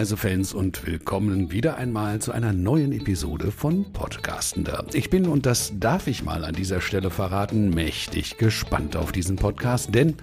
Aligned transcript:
Reisefans 0.00 0.54
und 0.54 0.86
willkommen 0.86 1.52
wieder 1.52 1.76
einmal 1.76 2.22
zu 2.22 2.32
einer 2.32 2.54
neuen 2.54 2.92
Episode 2.92 3.52
von 3.52 3.92
Podcastender. 3.92 4.86
Ich 4.94 5.10
bin, 5.10 5.26
und 5.26 5.44
das 5.44 5.74
darf 5.78 6.06
ich 6.06 6.24
mal 6.24 6.46
an 6.46 6.54
dieser 6.54 6.80
Stelle 6.80 7.10
verraten, 7.10 7.68
mächtig 7.68 8.38
gespannt 8.38 8.96
auf 8.96 9.12
diesen 9.12 9.36
Podcast, 9.36 9.94
denn 9.94 10.14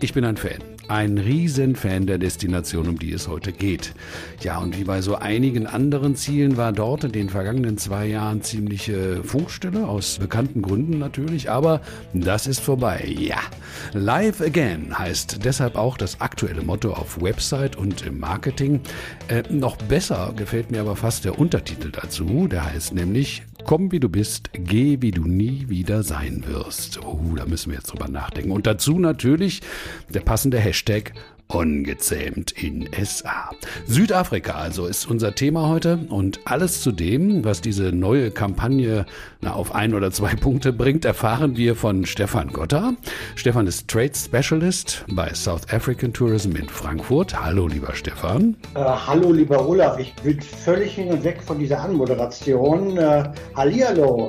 ich 0.00 0.14
bin 0.14 0.24
ein 0.24 0.36
Fan 0.36 0.60
ein 0.90 1.18
Riesenfan 1.18 2.06
der 2.06 2.18
Destination, 2.18 2.88
um 2.88 2.98
die 2.98 3.12
es 3.12 3.28
heute 3.28 3.52
geht. 3.52 3.94
Ja, 4.42 4.58
und 4.58 4.76
wie 4.76 4.84
bei 4.84 5.00
so 5.02 5.14
einigen 5.14 5.66
anderen 5.66 6.16
Zielen 6.16 6.56
war 6.56 6.72
dort 6.72 7.04
in 7.04 7.12
den 7.12 7.28
vergangenen 7.30 7.78
zwei 7.78 8.06
Jahren 8.06 8.42
ziemliche 8.42 9.22
Funkstille, 9.22 9.86
aus 9.86 10.18
bekannten 10.18 10.62
Gründen 10.62 10.98
natürlich, 10.98 11.48
aber 11.48 11.80
das 12.12 12.48
ist 12.48 12.60
vorbei. 12.60 13.14
Ja, 13.16 13.38
Live 13.92 14.40
Again 14.40 14.98
heißt 14.98 15.44
deshalb 15.44 15.76
auch 15.76 15.96
das 15.96 16.20
aktuelle 16.20 16.62
Motto 16.62 16.92
auf 16.92 17.22
Website 17.22 17.76
und 17.76 18.04
im 18.04 18.18
Marketing. 18.18 18.80
Äh, 19.28 19.44
noch 19.48 19.76
besser 19.76 20.34
gefällt 20.36 20.72
mir 20.72 20.80
aber 20.80 20.96
fast 20.96 21.24
der 21.24 21.38
Untertitel 21.38 21.92
dazu, 21.92 22.48
der 22.48 22.64
heißt 22.64 22.94
nämlich 22.94 23.42
Komm 23.70 23.92
wie 23.92 24.00
du 24.00 24.08
bist, 24.08 24.50
geh 24.52 24.96
wie 25.00 25.12
du 25.12 25.26
nie 25.26 25.68
wieder 25.68 26.02
sein 26.02 26.42
wirst. 26.44 26.98
Oh, 27.04 27.20
da 27.36 27.46
müssen 27.46 27.70
wir 27.70 27.76
jetzt 27.76 27.92
drüber 27.92 28.08
nachdenken. 28.08 28.50
Und 28.50 28.66
dazu 28.66 28.98
natürlich 28.98 29.60
der 30.12 30.22
passende 30.22 30.58
Hashtag 30.58 31.12
Ungezähmt 31.50 32.52
in 32.52 32.88
SA. 33.02 33.50
Südafrika 33.84 34.52
also 34.52 34.86
ist 34.86 35.10
unser 35.10 35.34
Thema 35.34 35.68
heute 35.68 35.98
und 36.08 36.38
alles 36.44 36.80
zu 36.80 36.92
dem, 36.92 37.44
was 37.44 37.60
diese 37.60 37.90
neue 37.90 38.30
Kampagne 38.30 39.04
na, 39.40 39.54
auf 39.54 39.74
ein 39.74 39.94
oder 39.94 40.12
zwei 40.12 40.36
Punkte 40.36 40.72
bringt, 40.72 41.04
erfahren 41.04 41.56
wir 41.56 41.74
von 41.74 42.06
Stefan 42.06 42.52
Gotter. 42.52 42.94
Stefan 43.34 43.66
ist 43.66 43.88
Trade 43.88 44.12
Specialist 44.14 45.04
bei 45.10 45.34
South 45.34 45.62
African 45.72 46.12
Tourism 46.12 46.54
in 46.54 46.68
Frankfurt. 46.68 47.42
Hallo, 47.42 47.66
lieber 47.66 47.94
Stefan. 47.94 48.54
Äh, 48.74 48.78
hallo, 48.78 49.32
lieber 49.32 49.68
Olaf. 49.68 49.98
Ich 49.98 50.14
bin 50.22 50.40
völlig 50.40 50.94
hin 50.94 51.08
und 51.08 51.24
weg 51.24 51.42
von 51.44 51.58
dieser 51.58 51.80
Anmoderation. 51.80 52.96
Äh, 52.96 53.24
Hallihallo. 53.56 54.28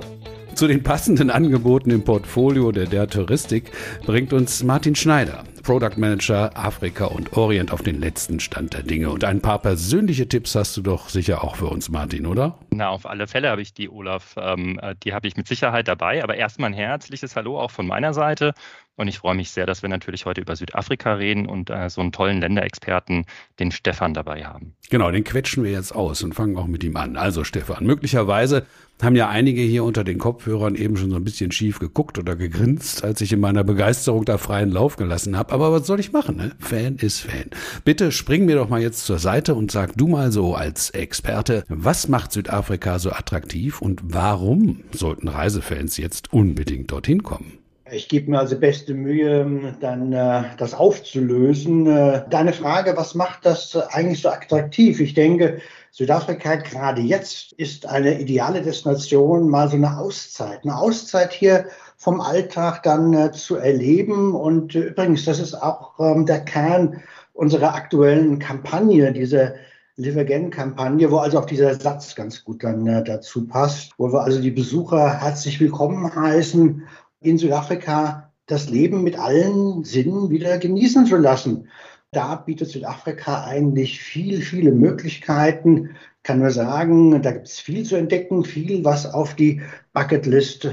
Zu 0.56 0.68
den 0.68 0.82
passenden 0.82 1.30
Angeboten 1.30 1.92
im 1.92 2.04
Portfolio 2.04 2.72
der 2.72 2.86
der 2.86 3.08
Touristik 3.08 3.72
bringt 4.06 4.34
uns 4.34 4.64
Martin 4.64 4.96
Schneider. 4.96 5.44
Product 5.64 5.98
Manager 5.98 6.52
Afrika 6.56 7.06
und 7.06 7.34
Orient 7.34 7.72
auf 7.72 7.82
den 7.82 8.00
letzten 8.00 8.40
Stand 8.40 8.74
der 8.74 8.84
Dinge. 8.84 9.10
Und 9.10 9.24
ein 9.24 9.42
paar 9.42 9.60
persönliche 9.60 10.28
Tipps 10.28 10.56
hast 10.56 10.76
du 10.78 10.82
doch 10.82 11.10
sicher 11.10 11.44
auch 11.44 11.56
für 11.56 11.68
uns, 11.68 11.90
Martin, 11.90 12.26
oder? 12.26 12.58
Na, 12.72 12.90
auf 12.90 13.06
alle 13.06 13.28
Fälle 13.28 13.50
habe 13.50 13.62
ich 13.62 13.74
die, 13.74 13.90
Olaf. 13.90 14.36
Ähm, 14.38 14.80
äh, 14.82 14.96
die 15.04 15.14
habe 15.14 15.28
ich 15.28 15.38
mit 15.38 15.48
Sicherheit 15.48 15.88
dabei. 15.88 16.24
Aber 16.24 16.36
erstmal 16.36 16.72
ein 16.72 16.74
herzliches 16.74 17.36
Hallo 17.36 17.60
auch 17.60 17.72
von 17.72 17.88
meiner 17.88 18.14
Seite. 18.14 18.54
Und 18.96 19.08
ich 19.08 19.20
freue 19.20 19.36
mich 19.36 19.52
sehr, 19.52 19.66
dass 19.66 19.82
wir 19.82 19.90
natürlich 19.90 20.26
heute 20.26 20.42
über 20.42 20.56
Südafrika 20.56 21.14
reden 21.14 21.48
und 21.48 21.70
äh, 21.70 21.90
so 21.90 22.02
einen 22.02 22.12
tollen 22.12 22.40
Länderexperten, 22.40 23.26
den 23.60 23.72
Stefan, 23.72 24.14
dabei 24.14 24.46
haben. 24.46 24.76
Genau, 24.90 25.10
den 25.10 25.24
quetschen 25.24 25.64
wir 25.64 25.72
jetzt 25.72 25.96
aus 25.96 26.22
und 26.24 26.36
fangen 26.36 26.58
auch 26.58 26.68
mit 26.68 26.84
ihm 26.84 26.98
an. 26.98 27.18
Also 27.18 27.44
Stefan, 27.44 27.86
möglicherweise 27.86 28.66
haben 29.04 29.16
ja 29.16 29.30
einige 29.30 29.62
hier 29.62 29.84
unter 29.84 30.04
den 30.04 30.18
Kopfhörern 30.18 30.76
eben 30.76 30.98
schon 30.98 31.10
so 31.10 31.16
ein 31.16 31.24
bisschen 31.24 31.52
schief 31.52 31.80
geguckt 31.80 32.20
oder 32.20 32.36
gegrinst, 32.36 33.04
als 33.04 33.22
ich 33.22 33.34
in 33.34 33.40
meiner 33.40 33.64
Begeisterung 33.64 34.26
da 34.26 34.38
freien 34.38 34.72
Lauf 34.72 34.96
gelassen 34.96 35.38
habe. 35.38 35.54
Aber 35.54 35.72
was 35.72 35.88
soll 35.88 36.00
ich 36.00 36.12
machen? 36.12 36.38
Ne? 36.38 36.52
Fan 36.60 36.98
ist 36.98 37.22
Fan. 37.22 37.46
Bitte 37.84 38.12
spring 38.12 38.46
mir 38.46 38.56
doch 38.56 38.70
mal 38.70 38.82
jetzt 38.82 39.06
zur 39.06 39.20
Seite 39.20 39.56
und 39.56 39.72
sag 39.72 39.98
du 39.98 40.08
mal 40.08 40.32
so 40.32 40.56
als 40.56 40.90
Experte, 40.92 41.64
was 41.68 42.08
macht 42.08 42.32
Südafrika 42.32 43.00
so 43.00 43.12
attraktiv 43.12 43.82
und 43.82 44.02
warum 44.04 44.82
sollten 44.92 45.28
Reisefans 45.28 45.98
jetzt 45.98 46.34
unbedingt 46.34 46.92
dorthin 46.92 47.24
kommen? 47.24 47.58
Ich 47.94 48.08
gebe 48.08 48.32
mir 48.32 48.40
also 48.40 48.58
beste 48.58 48.94
Mühe, 48.94 49.76
dann 49.82 50.14
äh, 50.14 50.44
das 50.58 50.74
aufzulösen. 50.74 51.88
Äh, 51.88 52.24
deine 52.30 52.54
Frage, 52.54 52.96
was 52.96 53.16
macht 53.16 53.46
das 53.46 53.76
eigentlich 53.76 54.22
so 54.22 54.30
attraktiv? 54.30 55.02
Ich 55.02 55.14
denke, 55.14 55.60
Südafrika 55.94 56.56
gerade 56.56 57.02
jetzt 57.02 57.52
ist 57.54 57.86
eine 57.86 58.22
ideale 58.22 58.62
Destination, 58.62 59.50
mal 59.50 59.68
so 59.68 59.76
eine 59.76 59.98
Auszeit, 59.98 60.62
eine 60.64 60.78
Auszeit 60.78 61.34
hier 61.34 61.66
vom 61.98 62.22
Alltag 62.22 62.82
dann 62.84 63.14
äh, 63.14 63.34
zu 63.34 63.58
erleben. 63.58 64.34
Und 64.34 64.74
äh, 64.74 64.88
übrigens, 64.88 65.26
das 65.26 65.40
ist 65.40 65.54
auch 65.54 66.00
ähm, 66.00 66.26
der 66.26 66.46
Kern 66.46 67.02
unserer 67.34 67.76
aktuellen 67.76 68.40
Kampagne, 68.40 69.12
diese 69.12 69.56
Live 69.98 70.16
Again-Kampagne, 70.16 71.12
wo 71.12 71.18
also 71.18 71.40
auch 71.40 71.46
dieser 71.46 71.76
Satz 71.76 72.16
ganz 72.16 72.46
gut 72.46 72.64
dann 72.64 72.88
äh, 72.88 73.04
dazu 73.04 73.46
passt, 73.46 73.92
wo 73.98 74.14
wir 74.14 74.22
also 74.24 74.42
die 74.42 74.52
Besucher 74.52 75.22
herzlich 75.22 75.60
willkommen 75.60 76.16
heißen 76.16 76.88
in 77.20 77.38
Südafrika 77.38 78.32
das 78.46 78.70
Leben 78.70 79.04
mit 79.04 79.20
allen 79.20 79.84
Sinnen 79.84 80.30
wieder 80.30 80.58
genießen 80.58 81.06
zu 81.06 81.18
lassen. 81.18 81.68
Da 82.14 82.36
bietet 82.36 82.70
Südafrika 82.70 83.46
eigentlich 83.46 84.02
viel, 84.02 84.42
viele 84.42 84.72
Möglichkeiten. 84.72 85.92
Ich 86.18 86.24
kann 86.24 86.40
nur 86.40 86.52
sagen, 86.52 87.22
da 87.22 87.32
gibt 87.32 87.48
es 87.48 87.60
viel 87.60 87.84
zu 87.86 87.96
entdecken, 87.96 88.44
viel, 88.44 88.84
was 88.84 89.06
auf 89.06 89.34
die 89.34 89.62
Bucketlist 89.94 90.70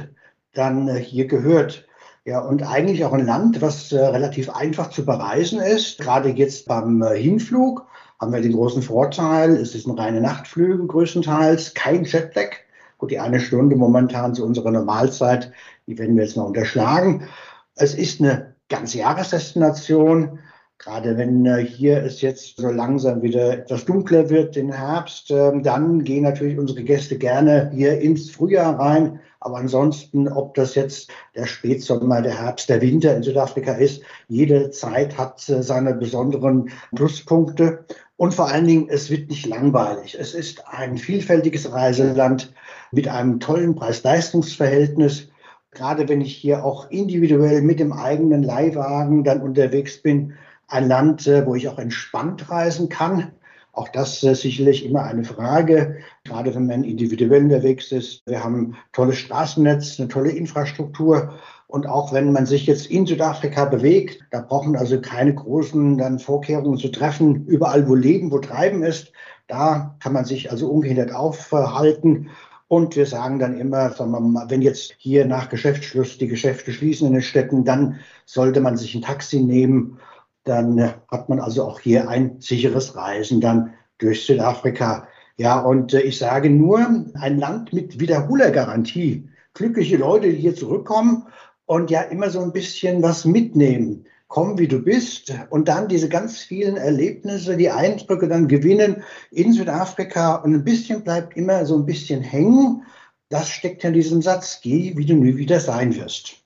dann 0.53 0.89
äh, 0.89 0.99
hier 0.99 1.27
gehört. 1.27 1.87
Ja, 2.25 2.41
und 2.41 2.65
eigentlich 2.65 3.05
auch 3.05 3.13
ein 3.13 3.25
Land, 3.25 3.63
was 3.63 3.93
äh, 3.93 4.05
relativ 4.05 4.51
einfach 4.51 4.91
zu 4.91 5.07
bereisen 5.07 5.61
ist. 5.61 5.99
Gerade 6.01 6.31
jetzt 6.31 6.67
beim 6.67 7.03
äh, 7.03 7.17
Hinflug 7.17 7.87
haben 8.21 8.33
wir 8.33 8.41
den 8.41 8.53
großen 8.53 8.83
Vorteil, 8.83 9.57
es 9.57 9.77
ist 9.77 9.87
ein 9.87 9.97
reine 9.97 10.21
Nachtflüge 10.21 10.85
größtenteils, 10.87 11.73
kein 11.75 12.05
Jetlag. 12.05 12.57
Gut, 12.99 13.13
die 13.13 13.21
eine 13.21 13.39
Stunde 13.39 13.77
momentan 13.77 14.35
zu 14.35 14.45
unserer 14.45 14.73
Normalzeit 14.73 15.53
die 15.89 15.97
werden 15.99 16.17
wir 16.17 16.25
jetzt 16.25 16.37
noch 16.37 16.47
unterschlagen. 16.47 17.29
Es 17.75 17.95
ist 17.95 18.21
eine 18.21 18.55
ganze 18.69 18.99
Jahresdestination. 18.99 20.39
Gerade 20.79 21.17
wenn 21.19 21.45
äh, 21.45 21.65
hier 21.65 22.05
es 22.05 22.21
jetzt 22.21 22.57
so 22.57 22.71
langsam 22.71 23.21
wieder 23.21 23.53
etwas 23.53 23.85
dunkler 23.85 24.31
wird 24.31 24.57
im 24.57 24.71
Herbst, 24.71 25.29
äh, 25.33 25.61
dann 25.61 26.05
gehen 26.05 26.23
natürlich 26.23 26.57
unsere 26.57 26.85
Gäste 26.85 27.19
gerne 27.19 27.73
hier 27.75 28.01
ins 28.01 28.31
Frühjahr 28.31 28.79
rein. 28.79 29.19
Aber 29.41 29.57
ansonsten, 29.57 30.29
ob 30.29 30.55
das 30.55 30.77
jetzt 30.77 31.11
der 31.35 31.47
Spätsommer, 31.47 32.23
der 32.23 32.41
Herbst, 32.41 32.69
der 32.69 32.81
Winter 32.81 33.17
in 33.17 33.25
Südafrika 33.25 33.73
ist, 33.73 34.03
jede 34.29 34.71
Zeit 34.71 35.19
hat 35.19 35.49
äh, 35.49 35.65
seine 35.65 35.95
besonderen 35.95 36.71
Pluspunkte. 36.95 37.85
Und 38.17 38.35
vor 38.35 38.49
allen 38.49 38.67
Dingen, 38.69 38.89
es 38.89 39.11
wird 39.11 39.31
nicht 39.31 39.47
langweilig. 39.47 40.17
Es 40.19 40.33
ist 40.33 40.63
ein 40.69 40.97
vielfältiges 40.97 41.73
Reiseland 41.73 42.53
mit 42.93 43.09
einem 43.09 43.41
tollen 43.41 43.75
Preis-Leistungs-Verhältnis 43.75 45.29
gerade 45.71 46.09
wenn 46.09 46.23
ich 46.23 46.35
hier 46.35 46.65
auch 46.65 46.91
individuell 46.91 47.61
mit 47.61 47.79
dem 47.79 47.93
eigenen 47.93 48.43
Leihwagen 48.43 49.23
dann 49.23 49.43
unterwegs 49.43 49.99
bin, 50.03 50.33
ein 50.69 50.89
Land, 50.89 51.27
äh, 51.27 51.45
wo 51.47 51.55
ich 51.55 51.69
auch 51.69 51.79
entspannt 51.79 52.51
reisen 52.51 52.89
kann. 52.89 53.33
Auch 53.73 53.89
das 53.89 54.23
ist 54.23 54.43
sicherlich 54.43 54.85
immer 54.85 55.05
eine 55.05 55.25
Frage, 55.25 55.99
gerade 56.25 56.55
wenn 56.55 56.67
man 56.67 56.83
individuell 56.85 57.45
unterwegs 57.45 57.93
ist. 57.93 58.23
Wir 58.27 58.43
haben 58.43 58.57
ein 58.57 58.77
tolles 58.93 59.19
Straßennetz, 59.19 59.99
eine 59.99 60.09
tolle 60.09 60.31
Infrastruktur. 60.31 61.35
Und 61.69 61.87
auch 61.87 62.13
wenn 62.13 62.33
man 62.33 62.47
sich 62.47 62.67
jetzt 62.67 62.87
in 62.87 63.07
Südafrika 63.07 63.67
bewegt, 63.67 64.21
da 64.31 64.41
brauchen 64.41 64.75
also 64.75 65.01
keine 65.01 65.35
großen 65.35 65.99
dann 65.99 66.19
Vorkehrungen 66.19 66.79
zu 66.79 66.89
treffen. 66.89 67.47
Überall, 67.47 67.87
wo 67.89 67.95
Leben, 67.95 68.33
wo 68.33 68.39
Treiben 68.39 68.83
ist, 68.83 69.13
da 69.47 69.97
kann 70.01 70.13
man 70.13 70.25
sich 70.25 70.51
also 70.51 70.69
ungehindert 70.71 71.15
aufhalten. 71.15 72.31
Und 72.69 72.97
wir 72.97 73.07
sagen 73.07 73.39
dann 73.39 73.59
immer, 73.59 73.91
sagen 73.93 74.11
wir 74.11 74.21
mal, 74.21 74.51
wenn 74.51 74.61
jetzt 74.61 74.95
hier 74.99 75.25
nach 75.25 75.49
Geschäftsschluss 75.49 76.19
die 76.19 76.29
Geschäfte 76.29 76.73
schließen 76.73 77.07
in 77.07 77.15
den 77.15 77.23
Städten, 77.23 77.65
dann 77.65 78.01
sollte 78.27 78.61
man 78.61 78.77
sich 78.77 78.95
ein 78.95 79.03
Taxi 79.03 79.41
nehmen. 79.41 79.99
Dann 80.45 80.95
hat 81.09 81.29
man 81.29 81.41
also 81.41 81.65
auch 81.65 81.81
hier 81.81 82.09
ein 82.09 82.41
sicheres 82.41 82.97
Reisen 82.97 83.41
dann 83.41 83.75
durch 83.99 84.25
Südafrika. 84.25 85.09
Ja, 85.37 85.61
und 85.61 85.95
äh, 85.95 86.01
ich 86.01 86.19
sage 86.19 86.51
nur, 86.51 87.05
ein 87.15 87.39
Land 87.39 87.73
mit 87.73 88.01
Wiederholergarantie. 88.01 89.29
Glückliche 89.55 89.97
Leute, 89.97 90.31
die 90.31 90.39
hier 90.39 90.55
zurückkommen 90.55 91.27
und 91.67 91.91
ja 91.91 92.03
immer 92.03 92.31
so 92.31 92.41
ein 92.41 92.53
bisschen 92.53 93.03
was 93.03 93.25
mitnehmen 93.25 94.07
komm 94.29 94.59
wie 94.59 94.69
du 94.69 94.81
bist 94.81 95.33
und 95.51 95.69
dann 95.69 95.89
diese 95.89 96.09
ganz 96.09 96.39
vielen 96.39 96.77
Erlebnisse, 96.77 97.57
die 97.57 97.71
Eindrücke 97.71 98.29
dann 98.29 98.47
gewinnen 98.47 99.03
in 99.31 99.53
Südafrika 99.53 100.37
und 100.37 100.55
ein 100.55 100.65
bisschen 100.65 101.03
bleibt 101.03 101.37
immer 101.37 101.65
so 101.65 101.77
ein 101.77 101.87
bisschen 101.87 102.21
hängen. 102.21 102.85
Das 103.31 103.49
steckt 103.49 103.85
in 103.85 103.95
diesem 103.95 104.23
Satz, 104.23 104.61
geh 104.63 104.97
wie 104.97 105.07
du 105.07 105.15
nie 105.15 105.37
wieder 105.37 105.61
sein 105.61 105.97
wirst. 105.97 106.37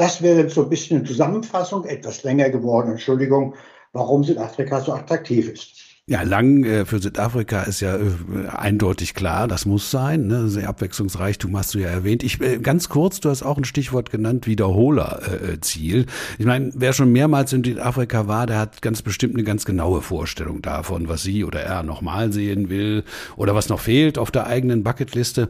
Das 0.00 0.22
wäre 0.22 0.48
so 0.48 0.62
ein 0.62 0.70
bisschen 0.70 0.96
eine 0.96 1.06
Zusammenfassung, 1.06 1.84
etwas 1.84 2.22
länger 2.22 2.48
geworden, 2.48 2.92
Entschuldigung, 2.92 3.54
warum 3.92 4.24
Südafrika 4.24 4.80
so 4.80 4.94
attraktiv 4.94 5.50
ist. 5.50 5.89
Ja, 6.10 6.22
lang 6.22 6.64
äh, 6.64 6.86
für 6.86 6.98
Südafrika 6.98 7.62
ist 7.62 7.78
ja 7.78 7.94
äh, 7.94 8.00
eindeutig 8.48 9.14
klar, 9.14 9.46
das 9.46 9.64
muss 9.64 9.92
sein. 9.92 10.26
Ne? 10.26 10.48
Sehr 10.48 10.68
abwechslungsreichtum 10.68 11.56
hast 11.56 11.74
du 11.74 11.78
ja 11.78 11.86
erwähnt. 11.86 12.24
Ich 12.24 12.40
äh, 12.40 12.58
ganz 12.58 12.88
kurz, 12.88 13.20
du 13.20 13.30
hast 13.30 13.44
auch 13.44 13.56
ein 13.56 13.62
Stichwort 13.62 14.10
genannt, 14.10 14.48
Wiederholerziel. 14.48 16.06
ich 16.36 16.46
meine, 16.46 16.72
wer 16.74 16.94
schon 16.94 17.12
mehrmals 17.12 17.52
in 17.52 17.62
Südafrika 17.62 18.26
war, 18.26 18.48
der 18.48 18.58
hat 18.58 18.82
ganz 18.82 19.02
bestimmt 19.02 19.34
eine 19.34 19.44
ganz 19.44 19.64
genaue 19.64 20.02
Vorstellung 20.02 20.62
davon, 20.62 21.08
was 21.08 21.22
sie 21.22 21.44
oder 21.44 21.60
er 21.60 21.84
nochmal 21.84 22.32
sehen 22.32 22.70
will 22.70 23.04
oder 23.36 23.54
was 23.54 23.68
noch 23.68 23.78
fehlt 23.78 24.18
auf 24.18 24.32
der 24.32 24.48
eigenen 24.48 24.82
Bucketliste. 24.82 25.48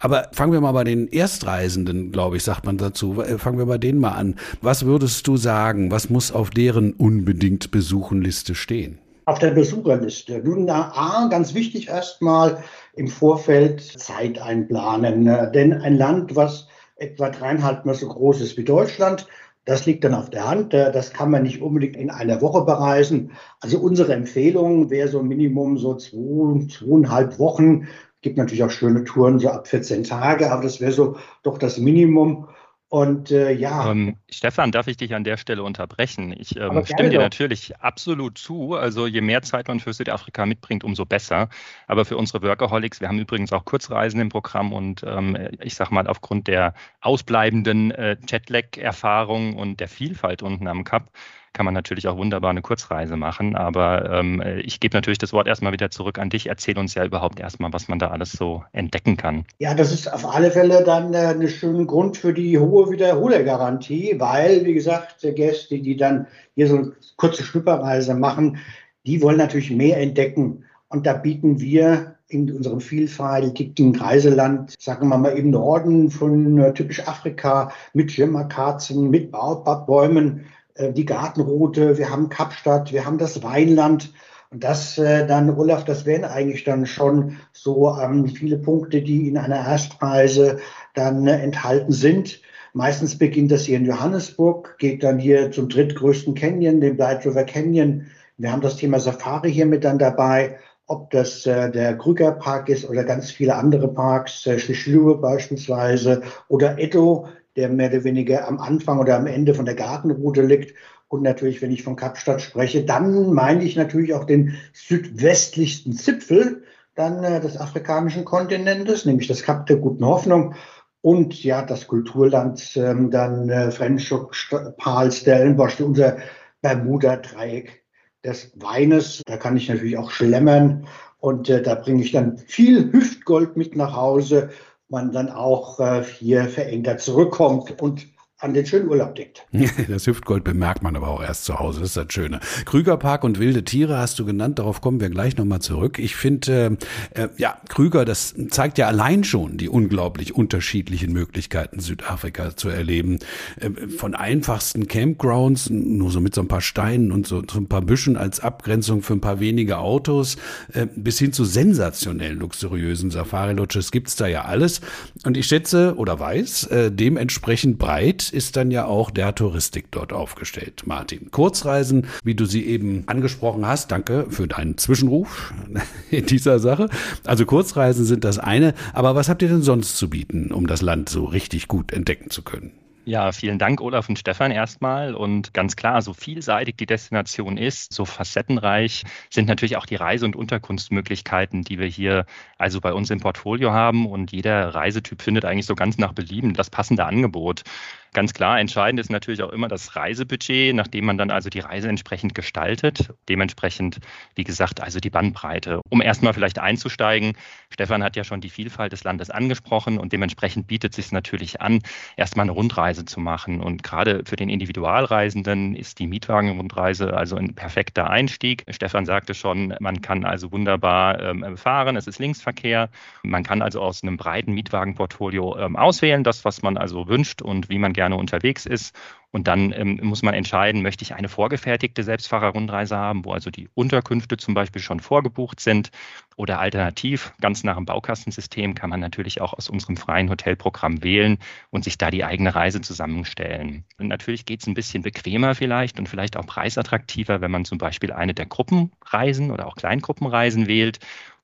Aber 0.00 0.26
fangen 0.32 0.52
wir 0.52 0.60
mal 0.60 0.72
bei 0.72 0.82
den 0.82 1.06
Erstreisenden, 1.06 2.10
glaube 2.10 2.36
ich, 2.36 2.42
sagt 2.42 2.66
man 2.66 2.78
dazu. 2.78 3.22
Fangen 3.38 3.58
wir 3.58 3.66
bei 3.66 3.78
denen 3.78 4.00
mal 4.00 4.14
an. 4.14 4.34
Was 4.60 4.84
würdest 4.84 5.28
du 5.28 5.36
sagen? 5.36 5.92
Was 5.92 6.10
muss 6.10 6.32
auf 6.32 6.50
deren 6.50 6.94
unbedingt 6.94 7.70
Besuchenliste 7.70 8.56
stehen? 8.56 8.98
Auf 9.30 9.38
der 9.38 9.52
Besucherliste? 9.52 10.42
Nun, 10.42 10.68
A, 10.68 11.28
ganz 11.30 11.54
wichtig 11.54 11.88
erstmal 11.88 12.64
im 12.94 13.06
Vorfeld 13.06 13.80
Zeit 13.80 14.42
einplanen. 14.42 15.24
Denn 15.52 15.72
ein 15.72 15.96
Land, 15.96 16.34
was 16.34 16.66
etwa 16.96 17.30
dreieinhalb 17.30 17.84
Mal 17.84 17.94
so 17.94 18.08
groß 18.08 18.40
ist 18.40 18.56
wie 18.56 18.64
Deutschland, 18.64 19.28
das 19.66 19.86
liegt 19.86 20.02
dann 20.02 20.14
auf 20.14 20.30
der 20.30 20.48
Hand. 20.48 20.72
Das 20.72 21.12
kann 21.12 21.30
man 21.30 21.44
nicht 21.44 21.62
unbedingt 21.62 21.96
in 21.96 22.10
einer 22.10 22.42
Woche 22.42 22.64
bereisen. 22.64 23.30
Also 23.60 23.78
unsere 23.78 24.14
Empfehlung 24.14 24.90
wäre 24.90 25.06
so 25.06 25.22
Minimum 25.22 25.78
so 25.78 25.94
zwei, 25.94 26.66
zweieinhalb 26.66 27.38
Wochen. 27.38 27.86
Gibt 28.22 28.36
natürlich 28.36 28.64
auch 28.64 28.70
schöne 28.70 29.04
Touren 29.04 29.38
so 29.38 29.48
ab 29.48 29.68
14 29.68 30.02
Tage, 30.02 30.50
aber 30.50 30.64
das 30.64 30.80
wäre 30.80 30.90
so 30.90 31.16
doch 31.44 31.56
das 31.56 31.78
Minimum. 31.78 32.48
Und 32.90 33.30
äh, 33.30 33.52
ja. 33.52 33.88
Ähm, 33.88 34.16
Stefan, 34.28 34.72
darf 34.72 34.88
ich 34.88 34.96
dich 34.96 35.14
an 35.14 35.22
der 35.22 35.36
Stelle 35.36 35.62
unterbrechen? 35.62 36.34
Ich 36.36 36.56
ähm, 36.56 36.84
stimme 36.84 37.10
dir 37.10 37.18
doch. 37.18 37.22
natürlich 37.22 37.76
absolut 37.76 38.36
zu. 38.36 38.74
Also 38.74 39.06
je 39.06 39.20
mehr 39.20 39.42
Zeit 39.42 39.68
man 39.68 39.78
für 39.78 39.92
Südafrika 39.92 40.44
mitbringt, 40.44 40.82
umso 40.82 41.06
besser. 41.06 41.50
Aber 41.86 42.04
für 42.04 42.16
unsere 42.16 42.42
Workaholics, 42.42 43.00
wir 43.00 43.06
haben 43.06 43.20
übrigens 43.20 43.52
auch 43.52 43.64
Kurzreisen 43.64 44.20
im 44.20 44.28
Programm 44.28 44.72
und 44.72 45.04
ähm, 45.06 45.38
ich 45.60 45.76
sage 45.76 45.94
mal, 45.94 46.08
aufgrund 46.08 46.48
der 46.48 46.74
ausbleibenden 47.00 47.92
äh, 47.92 48.16
Jetlag-Erfahrung 48.26 49.54
und 49.54 49.78
der 49.78 49.86
Vielfalt 49.86 50.42
unten 50.42 50.66
am 50.66 50.82
Kap 50.82 51.12
kann 51.52 51.64
man 51.64 51.74
natürlich 51.74 52.06
auch 52.08 52.16
wunderbar 52.16 52.50
eine 52.50 52.62
Kurzreise 52.62 53.16
machen. 53.16 53.56
Aber 53.56 54.10
ähm, 54.10 54.42
ich 54.62 54.80
gebe 54.80 54.96
natürlich 54.96 55.18
das 55.18 55.32
Wort 55.32 55.48
erstmal 55.48 55.72
wieder 55.72 55.90
zurück 55.90 56.18
an 56.18 56.30
dich. 56.30 56.46
Erzähl 56.46 56.78
uns 56.78 56.94
ja 56.94 57.04
überhaupt 57.04 57.40
erstmal, 57.40 57.72
was 57.72 57.88
man 57.88 57.98
da 57.98 58.08
alles 58.08 58.32
so 58.32 58.64
entdecken 58.72 59.16
kann. 59.16 59.44
Ja, 59.58 59.74
das 59.74 59.92
ist 59.92 60.12
auf 60.12 60.26
alle 60.26 60.50
Fälle 60.50 60.84
dann 60.84 61.12
äh, 61.14 61.34
ein 61.34 61.48
schöner 61.48 61.84
Grund 61.84 62.16
für 62.16 62.32
die 62.32 62.58
hohe 62.58 62.90
Wiederholergarantie, 62.90 64.16
weil, 64.18 64.64
wie 64.64 64.74
gesagt, 64.74 65.20
Gäste, 65.22 65.80
die 65.80 65.96
dann 65.96 66.26
hier 66.54 66.68
so 66.68 66.76
eine 66.76 66.92
kurze 67.16 67.42
Schnupperreise 67.42 68.14
machen, 68.14 68.58
die 69.06 69.20
wollen 69.22 69.38
natürlich 69.38 69.70
mehr 69.70 70.00
entdecken. 70.00 70.64
Und 70.88 71.06
da 71.06 71.14
bieten 71.14 71.60
wir 71.60 72.16
in 72.30 72.50
unserem 72.50 72.80
vielfältigen 72.80 73.96
Reiseland, 73.96 74.74
sagen 74.78 75.08
wir 75.08 75.18
mal 75.18 75.36
im 75.36 75.50
Norden 75.50 76.10
von 76.10 76.58
äh, 76.58 76.72
typisch 76.72 77.06
Afrika, 77.06 77.72
mit 77.92 78.12
Schimmerkarzen, 78.12 79.10
mit 79.10 79.32
Baobab-Bäumen, 79.32 80.46
die 80.88 81.04
Gartenroute, 81.04 81.98
wir 81.98 82.10
haben 82.10 82.28
Kapstadt, 82.28 82.92
wir 82.92 83.04
haben 83.04 83.18
das 83.18 83.42
Weinland. 83.42 84.12
Und 84.50 84.64
das 84.64 84.98
äh, 84.98 85.26
dann, 85.26 85.56
Olaf, 85.56 85.84
das 85.84 86.06
wären 86.06 86.24
eigentlich 86.24 86.64
dann 86.64 86.84
schon 86.84 87.36
so 87.52 87.96
ähm, 87.96 88.26
viele 88.26 88.58
Punkte, 88.58 89.00
die 89.00 89.28
in 89.28 89.38
einer 89.38 89.56
Erstreise 89.56 90.58
dann 90.94 91.26
äh, 91.26 91.40
enthalten 91.40 91.92
sind. 91.92 92.40
Meistens 92.72 93.16
beginnt 93.16 93.52
das 93.52 93.64
hier 93.64 93.76
in 93.76 93.84
Johannesburg, 93.84 94.76
geht 94.78 95.02
dann 95.02 95.18
hier 95.18 95.50
zum 95.52 95.68
drittgrößten 95.68 96.34
Canyon, 96.34 96.80
dem 96.80 96.96
Blight 96.96 97.24
River 97.26 97.44
Canyon. 97.44 98.06
Wir 98.38 98.52
haben 98.52 98.60
das 98.62 98.76
Thema 98.76 98.98
Safari 98.98 99.52
hier 99.52 99.66
mit 99.66 99.84
dann 99.84 99.98
dabei, 99.98 100.58
ob 100.86 101.10
das 101.10 101.46
äh, 101.46 101.70
der 101.70 101.96
Krüger 101.96 102.32
Park 102.32 102.68
ist 102.68 102.88
oder 102.88 103.04
ganz 103.04 103.30
viele 103.30 103.54
andere 103.54 103.86
Parks, 103.86 104.46
äh, 104.46 104.58
Shishluwe 104.58 105.18
beispielsweise 105.18 106.22
oder 106.48 106.78
Edo, 106.78 107.28
der 107.56 107.68
mehr 107.68 107.90
oder 107.90 108.04
weniger 108.04 108.46
am 108.46 108.58
Anfang 108.58 108.98
oder 108.98 109.16
am 109.16 109.26
Ende 109.26 109.54
von 109.54 109.64
der 109.64 109.74
Gartenroute 109.74 110.42
liegt. 110.42 110.74
Und 111.08 111.22
natürlich, 111.22 111.60
wenn 111.60 111.72
ich 111.72 111.82
von 111.82 111.96
Kapstadt 111.96 112.40
spreche, 112.40 112.84
dann 112.84 113.32
meine 113.32 113.64
ich 113.64 113.76
natürlich 113.76 114.14
auch 114.14 114.24
den 114.24 114.56
südwestlichsten 114.72 115.92
Zipfel 115.92 116.62
dann 116.94 117.24
äh, 117.24 117.40
des 117.40 117.58
afrikanischen 117.58 118.24
Kontinentes, 118.24 119.04
nämlich 119.04 119.26
das 119.26 119.42
Kap 119.42 119.66
der 119.66 119.76
Guten 119.76 120.04
Hoffnung 120.04 120.54
und 121.02 121.42
ja 121.42 121.62
das 121.62 121.86
Kulturland 121.88 122.76
ähm, 122.76 123.10
dann 123.10 123.48
äh, 123.48 123.70
Frenschuk, 123.70 124.34
Pal, 124.76 125.10
Stellenbosch, 125.10 125.80
unser 125.80 126.18
Bermuda-Dreieck 126.62 127.84
des 128.24 128.52
Weines. 128.56 129.22
Da 129.26 129.36
kann 129.36 129.56
ich 129.56 129.68
natürlich 129.68 129.96
auch 129.96 130.10
schlemmern 130.10 130.86
und 131.18 131.48
äh, 131.48 131.62
da 131.62 131.74
bringe 131.74 132.02
ich 132.02 132.12
dann 132.12 132.38
viel 132.38 132.92
Hüftgold 132.92 133.56
mit 133.56 133.76
nach 133.76 133.96
Hause 133.96 134.50
man 134.90 135.12
dann 135.12 135.30
auch 135.30 135.80
äh, 135.80 136.02
hier 136.04 136.44
verändert 136.44 137.00
zurückkommt 137.00 137.80
und 137.80 138.06
an 138.40 138.54
den 138.54 138.66
schönen 138.66 138.88
Urlaub 138.88 139.14
denkt. 139.14 139.46
Das 139.88 140.06
Hüftgold 140.06 140.44
bemerkt 140.44 140.82
man 140.82 140.96
aber 140.96 141.08
auch 141.08 141.22
erst 141.22 141.44
zu 141.44 141.58
Hause, 141.58 141.80
das 141.80 141.90
ist 141.90 141.96
das 141.96 142.12
Schöne. 142.12 142.40
Krügerpark 142.64 143.24
und 143.24 143.38
wilde 143.38 143.64
Tiere 143.64 143.98
hast 143.98 144.18
du 144.18 144.24
genannt, 144.24 144.58
darauf 144.58 144.80
kommen 144.80 145.00
wir 145.00 145.10
gleich 145.10 145.36
nochmal 145.36 145.60
zurück. 145.60 145.98
Ich 145.98 146.16
finde, 146.16 146.78
äh, 147.14 147.28
ja, 147.36 147.60
Krüger, 147.68 148.04
das 148.04 148.34
zeigt 148.50 148.78
ja 148.78 148.86
allein 148.86 149.24
schon 149.24 149.56
die 149.56 149.68
unglaublich 149.68 150.34
unterschiedlichen 150.34 151.12
Möglichkeiten, 151.12 151.80
Südafrika 151.80 152.56
zu 152.56 152.68
erleben. 152.68 153.18
Äh, 153.60 153.88
von 153.88 154.14
einfachsten 154.14 154.86
Campgrounds, 154.86 155.70
nur 155.70 156.10
so 156.10 156.20
mit 156.20 156.34
so 156.34 156.40
ein 156.40 156.48
paar 156.48 156.60
Steinen 156.60 157.12
und 157.12 157.26
so, 157.26 157.42
so 157.50 157.58
ein 157.58 157.66
paar 157.66 157.82
Büschen 157.82 158.16
als 158.16 158.40
Abgrenzung 158.40 159.02
für 159.02 159.14
ein 159.14 159.20
paar 159.20 159.40
wenige 159.40 159.78
Autos, 159.78 160.36
äh, 160.72 160.86
bis 160.94 161.18
hin 161.18 161.32
zu 161.32 161.44
sensationell 161.44 162.34
luxuriösen 162.34 163.10
Safari-Lodges 163.10 163.90
gibt's 163.90 164.16
da 164.16 164.26
ja 164.26 164.44
alles. 164.44 164.80
Und 165.24 165.36
ich 165.36 165.46
schätze 165.46 165.94
oder 165.96 166.18
weiß, 166.18 166.64
äh, 166.68 166.92
dementsprechend 166.92 167.78
breit 167.78 168.29
ist 168.30 168.56
dann 168.56 168.70
ja 168.70 168.84
auch 168.84 169.10
der 169.10 169.34
Touristik 169.34 169.90
dort 169.90 170.12
aufgestellt, 170.12 170.82
Martin. 170.86 171.30
Kurzreisen, 171.30 172.06
wie 172.24 172.34
du 172.34 172.44
sie 172.44 172.66
eben 172.66 173.04
angesprochen 173.06 173.66
hast, 173.66 173.90
danke 173.90 174.26
für 174.30 174.48
deinen 174.48 174.78
Zwischenruf 174.78 175.52
in 176.10 176.26
dieser 176.26 176.58
Sache. 176.58 176.88
Also 177.24 177.44
Kurzreisen 177.44 178.04
sind 178.04 178.24
das 178.24 178.38
eine, 178.38 178.74
aber 178.92 179.14
was 179.14 179.28
habt 179.28 179.42
ihr 179.42 179.48
denn 179.48 179.62
sonst 179.62 179.96
zu 179.96 180.10
bieten, 180.10 180.52
um 180.52 180.66
das 180.66 180.82
Land 180.82 181.08
so 181.08 181.24
richtig 181.24 181.68
gut 181.68 181.92
entdecken 181.92 182.30
zu 182.30 182.42
können? 182.42 182.72
Ja, 183.06 183.32
vielen 183.32 183.58
Dank, 183.58 183.80
Olaf 183.80 184.08
und 184.08 184.18
Stefan 184.18 184.50
erstmal. 184.50 185.14
Und 185.14 185.54
ganz 185.54 185.74
klar, 185.74 186.02
so 186.02 186.12
vielseitig 186.12 186.76
die 186.76 186.86
Destination 186.86 187.56
ist, 187.56 187.92
so 187.92 188.04
facettenreich 188.04 189.04
sind 189.30 189.48
natürlich 189.48 189.76
auch 189.78 189.86
die 189.86 189.96
Reise- 189.96 190.26
und 190.26 190.36
Unterkunftsmöglichkeiten, 190.36 191.62
die 191.62 191.78
wir 191.78 191.86
hier 191.86 192.26
also 192.58 192.80
bei 192.80 192.92
uns 192.92 193.10
im 193.10 193.18
Portfolio 193.18 193.72
haben. 193.72 194.06
Und 194.06 194.32
jeder 194.32 194.74
Reisetyp 194.74 195.22
findet 195.22 195.44
eigentlich 195.46 195.66
so 195.66 195.74
ganz 195.74 195.96
nach 195.96 196.12
Belieben 196.12 196.52
das 196.54 196.68
passende 196.68 197.06
Angebot. 197.06 197.62
Ganz 198.12 198.32
klar, 198.32 198.58
entscheidend 198.58 198.98
ist 198.98 199.10
natürlich 199.10 199.40
auch 199.40 199.50
immer 199.50 199.68
das 199.68 199.94
Reisebudget, 199.94 200.74
nachdem 200.74 201.04
man 201.04 201.16
dann 201.16 201.30
also 201.30 201.48
die 201.48 201.60
Reise 201.60 201.88
entsprechend 201.88 202.34
gestaltet. 202.34 203.14
Dementsprechend, 203.28 204.00
wie 204.34 204.42
gesagt, 204.42 204.80
also 204.80 204.98
die 204.98 205.10
Bandbreite. 205.10 205.80
Um 205.90 206.02
erstmal 206.02 206.34
vielleicht 206.34 206.58
einzusteigen, 206.58 207.34
Stefan 207.72 208.02
hat 208.02 208.16
ja 208.16 208.24
schon 208.24 208.40
die 208.40 208.50
Vielfalt 208.50 208.92
des 208.92 209.04
Landes 209.04 209.30
angesprochen 209.30 209.96
und 209.96 210.12
dementsprechend 210.12 210.66
bietet 210.66 210.90
es 210.92 210.96
sich 210.96 211.12
natürlich 211.12 211.60
an, 211.60 211.80
erstmal 212.16 212.44
eine 212.44 212.52
Rundreise 212.52 213.04
zu 213.04 213.20
machen. 213.20 213.60
Und 213.60 213.84
gerade 213.84 214.22
für 214.24 214.34
den 214.34 214.48
Individualreisenden 214.48 215.76
ist 215.76 216.00
die 216.00 216.08
Mietwagenrundreise 216.08 217.16
also 217.16 217.36
ein 217.36 217.54
perfekter 217.54 218.10
Einstieg. 218.10 218.64
Stefan 218.70 219.06
sagte 219.06 219.34
schon, 219.34 219.72
man 219.78 220.00
kann 220.00 220.24
also 220.24 220.50
wunderbar 220.50 221.20
ähm, 221.20 221.56
fahren, 221.56 221.94
es 221.94 222.08
ist 222.08 222.18
Linksverkehr. 222.18 222.90
Man 223.22 223.44
kann 223.44 223.62
also 223.62 223.80
aus 223.80 224.02
einem 224.02 224.16
breiten 224.16 224.52
Mietwagenportfolio 224.52 225.56
ähm, 225.58 225.76
auswählen, 225.76 226.24
das, 226.24 226.44
was 226.44 226.62
man 226.62 226.76
also 226.76 227.06
wünscht 227.06 227.40
und 227.40 227.68
wie 227.68 227.78
man 227.78 227.92
gerne 228.00 228.16
unterwegs 228.16 228.64
ist. 228.64 228.94
Und 229.30 229.46
dann 229.46 229.72
ähm, 229.72 230.00
muss 230.02 230.22
man 230.22 230.32
entscheiden, 230.32 230.80
möchte 230.80 231.04
ich 231.04 231.14
eine 231.14 231.28
vorgefertigte 231.28 232.02
Selbstfahrerrundreise 232.02 232.96
haben, 232.96 233.26
wo 233.26 233.32
also 233.32 233.50
die 233.50 233.68
Unterkünfte 233.74 234.38
zum 234.38 234.54
Beispiel 234.54 234.80
schon 234.80 235.00
vorgebucht 235.00 235.60
sind. 235.60 235.90
Oder 236.36 236.60
alternativ, 236.60 237.34
ganz 237.42 237.62
nach 237.62 237.76
dem 237.76 237.84
Baukastensystem, 237.84 238.74
kann 238.74 238.88
man 238.88 239.00
natürlich 239.00 239.42
auch 239.42 239.52
aus 239.52 239.68
unserem 239.68 239.98
freien 239.98 240.30
Hotelprogramm 240.30 241.04
wählen 241.04 241.36
und 241.68 241.84
sich 241.84 241.98
da 241.98 242.10
die 242.10 242.24
eigene 242.24 242.54
Reise 242.54 242.80
zusammenstellen. 242.80 243.84
Und 243.98 244.08
natürlich 244.08 244.46
geht 244.46 244.62
es 244.62 244.66
ein 244.66 244.72
bisschen 244.72 245.02
bequemer 245.02 245.54
vielleicht 245.54 245.98
und 245.98 246.08
vielleicht 246.08 246.38
auch 246.38 246.46
preisattraktiver, 246.46 247.42
wenn 247.42 247.50
man 247.50 247.66
zum 247.66 247.76
Beispiel 247.76 248.12
eine 248.12 248.32
der 248.32 248.46
Gruppenreisen 248.46 249.50
oder 249.50 249.66
auch 249.66 249.76
Kleingruppenreisen 249.76 250.66
wählt 250.66 251.00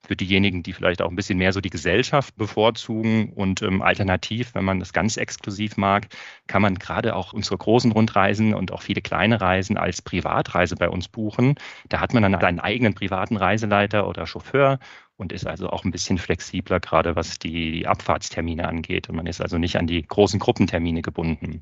für 0.06 0.16
diejenigen, 0.16 0.62
die 0.62 0.72
vielleicht 0.72 1.02
auch 1.02 1.10
ein 1.10 1.16
bisschen 1.16 1.38
mehr 1.38 1.52
so 1.52 1.60
die 1.60 1.70
Gesellschaft 1.70 2.36
bevorzugen. 2.36 3.32
Und 3.32 3.62
ähm, 3.62 3.82
alternativ, 3.82 4.54
wenn 4.54 4.64
man 4.64 4.78
das 4.78 4.92
ganz 4.92 5.16
exklusiv 5.16 5.76
mag, 5.76 6.06
kann 6.46 6.62
man 6.62 6.76
gerade 6.76 7.16
auch 7.16 7.32
unsere 7.32 7.58
großen 7.58 7.92
Rundreisen 7.92 8.54
und 8.54 8.72
auch 8.72 8.82
viele 8.82 9.02
kleine 9.02 9.40
Reisen 9.40 9.76
als 9.76 10.02
Privatreise 10.02 10.76
bei 10.76 10.88
uns 10.88 11.08
buchen. 11.08 11.56
Da 11.88 12.00
hat 12.00 12.14
man 12.14 12.22
dann 12.22 12.34
einen 12.34 12.60
eigenen 12.60 12.94
privaten 12.94 13.36
Reiseleiter 13.36 14.08
oder 14.08 14.26
Chauffeur 14.26 14.78
und 15.16 15.32
ist 15.32 15.46
also 15.46 15.70
auch 15.70 15.84
ein 15.84 15.90
bisschen 15.90 16.18
flexibler, 16.18 16.80
gerade 16.80 17.16
was 17.16 17.38
die 17.38 17.86
Abfahrtstermine 17.86 18.68
angeht. 18.68 19.08
Und 19.08 19.16
man 19.16 19.26
ist 19.26 19.40
also 19.40 19.58
nicht 19.58 19.76
an 19.76 19.86
die 19.86 20.02
großen 20.02 20.38
Gruppentermine 20.38 21.02
gebunden. 21.02 21.60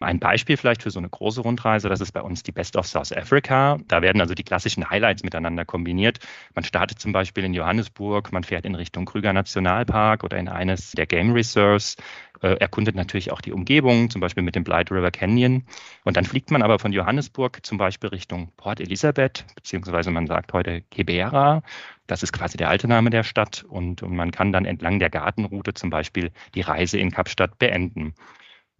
Ein 0.00 0.18
Beispiel 0.18 0.56
vielleicht 0.56 0.82
für 0.82 0.90
so 0.90 0.98
eine 0.98 1.08
große 1.08 1.40
Rundreise, 1.40 1.88
das 1.88 2.00
ist 2.00 2.12
bei 2.12 2.20
uns 2.20 2.42
die 2.42 2.52
Best 2.52 2.76
of 2.76 2.86
South 2.86 3.12
Africa. 3.12 3.78
Da 3.88 4.02
werden 4.02 4.20
also 4.20 4.34
die 4.34 4.42
klassischen 4.42 4.88
Highlights 4.88 5.22
miteinander 5.22 5.64
kombiniert. 5.64 6.18
Man 6.54 6.64
startet 6.64 6.98
zum 6.98 7.12
Beispiel 7.12 7.44
in 7.44 7.54
Johannesburg, 7.54 8.32
man 8.32 8.44
fährt 8.44 8.66
in 8.66 8.74
Richtung 8.74 9.06
Krüger 9.06 9.32
Nationalpark 9.32 10.24
oder 10.24 10.36
in 10.36 10.48
eines 10.48 10.92
der 10.92 11.06
Game 11.06 11.32
Reserves, 11.32 11.96
äh, 12.42 12.56
erkundet 12.56 12.96
natürlich 12.96 13.32
auch 13.32 13.40
die 13.40 13.52
Umgebung, 13.52 14.10
zum 14.10 14.20
Beispiel 14.20 14.42
mit 14.42 14.54
dem 14.54 14.64
Blight 14.64 14.90
River 14.90 15.10
Canyon. 15.10 15.64
Und 16.04 16.16
dann 16.16 16.24
fliegt 16.24 16.50
man 16.50 16.62
aber 16.62 16.78
von 16.78 16.92
Johannesburg 16.92 17.64
zum 17.64 17.78
Beispiel 17.78 18.10
Richtung 18.10 18.52
Port 18.56 18.80
Elizabeth, 18.80 19.46
beziehungsweise 19.54 20.10
man 20.10 20.26
sagt 20.26 20.52
heute 20.52 20.82
Kibera. 20.90 21.62
Das 22.06 22.22
ist 22.22 22.32
quasi 22.32 22.56
der 22.56 22.68
alte 22.68 22.88
Name 22.88 23.10
der 23.10 23.22
Stadt. 23.22 23.64
Und, 23.66 24.02
und 24.02 24.14
man 24.14 24.30
kann 24.30 24.52
dann 24.52 24.64
entlang 24.64 24.98
der 24.98 25.10
Gartenroute 25.10 25.74
zum 25.74 25.90
Beispiel 25.90 26.30
die 26.54 26.60
Reise 26.60 26.98
in 26.98 27.10
Kapstadt 27.10 27.58
beenden. 27.58 28.14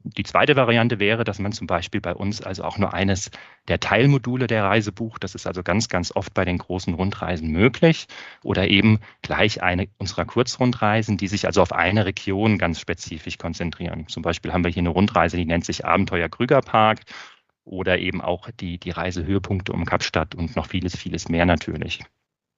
Die 0.07 0.23
zweite 0.23 0.54
Variante 0.54 0.99
wäre, 0.99 1.25
dass 1.25 1.38
man 1.38 1.52
zum 1.52 1.66
Beispiel 1.66 2.02
bei 2.02 2.14
uns 2.14 2.43
also 2.43 2.62
auch 2.64 2.76
nur 2.76 2.93
eines 2.93 3.31
der 3.69 3.81
Teilmodule 3.81 4.47
der 4.47 4.64
Reise 4.64 4.93
bucht. 4.93 5.25
Das 5.25 5.35
ist 5.35 5.47
also 5.47 5.62
ganz, 5.62 5.88
ganz 5.88 6.14
oft 6.14 6.35
bei 6.35 6.45
den 6.45 6.59
großen 6.59 6.93
Rundreisen 6.93 7.50
möglich. 7.50 8.07
Oder 8.43 8.69
eben 8.69 9.00
gleich 9.23 9.62
eine 9.62 9.88
unserer 9.97 10.26
Kurzrundreisen, 10.26 11.16
die 11.16 11.28
sich 11.28 11.47
also 11.47 11.62
auf 11.62 11.73
eine 11.73 12.04
Region 12.04 12.59
ganz 12.59 12.81
spezifisch 12.81 13.38
konzentrieren. 13.38 14.07
Zum 14.09 14.23
Beispiel 14.23 14.52
haben 14.52 14.62
wir 14.64 14.71
hier 14.71 14.83
eine 14.83 14.90
Rundreise, 14.90 15.38
die 15.38 15.47
nennt 15.47 15.64
sich 15.64 15.87
Abenteuer 15.87 16.28
Krügerpark 16.28 17.00
oder 17.64 17.99
eben 17.99 18.21
auch 18.21 18.50
die, 18.50 18.78
die 18.78 18.90
Reisehöhepunkte 18.90 19.73
um 19.73 19.87
Kapstadt 19.87 20.35
und 20.35 20.54
noch 20.54 20.66
vieles, 20.66 20.97
vieles 20.99 21.31
mehr 21.31 21.47
natürlich. 21.47 22.00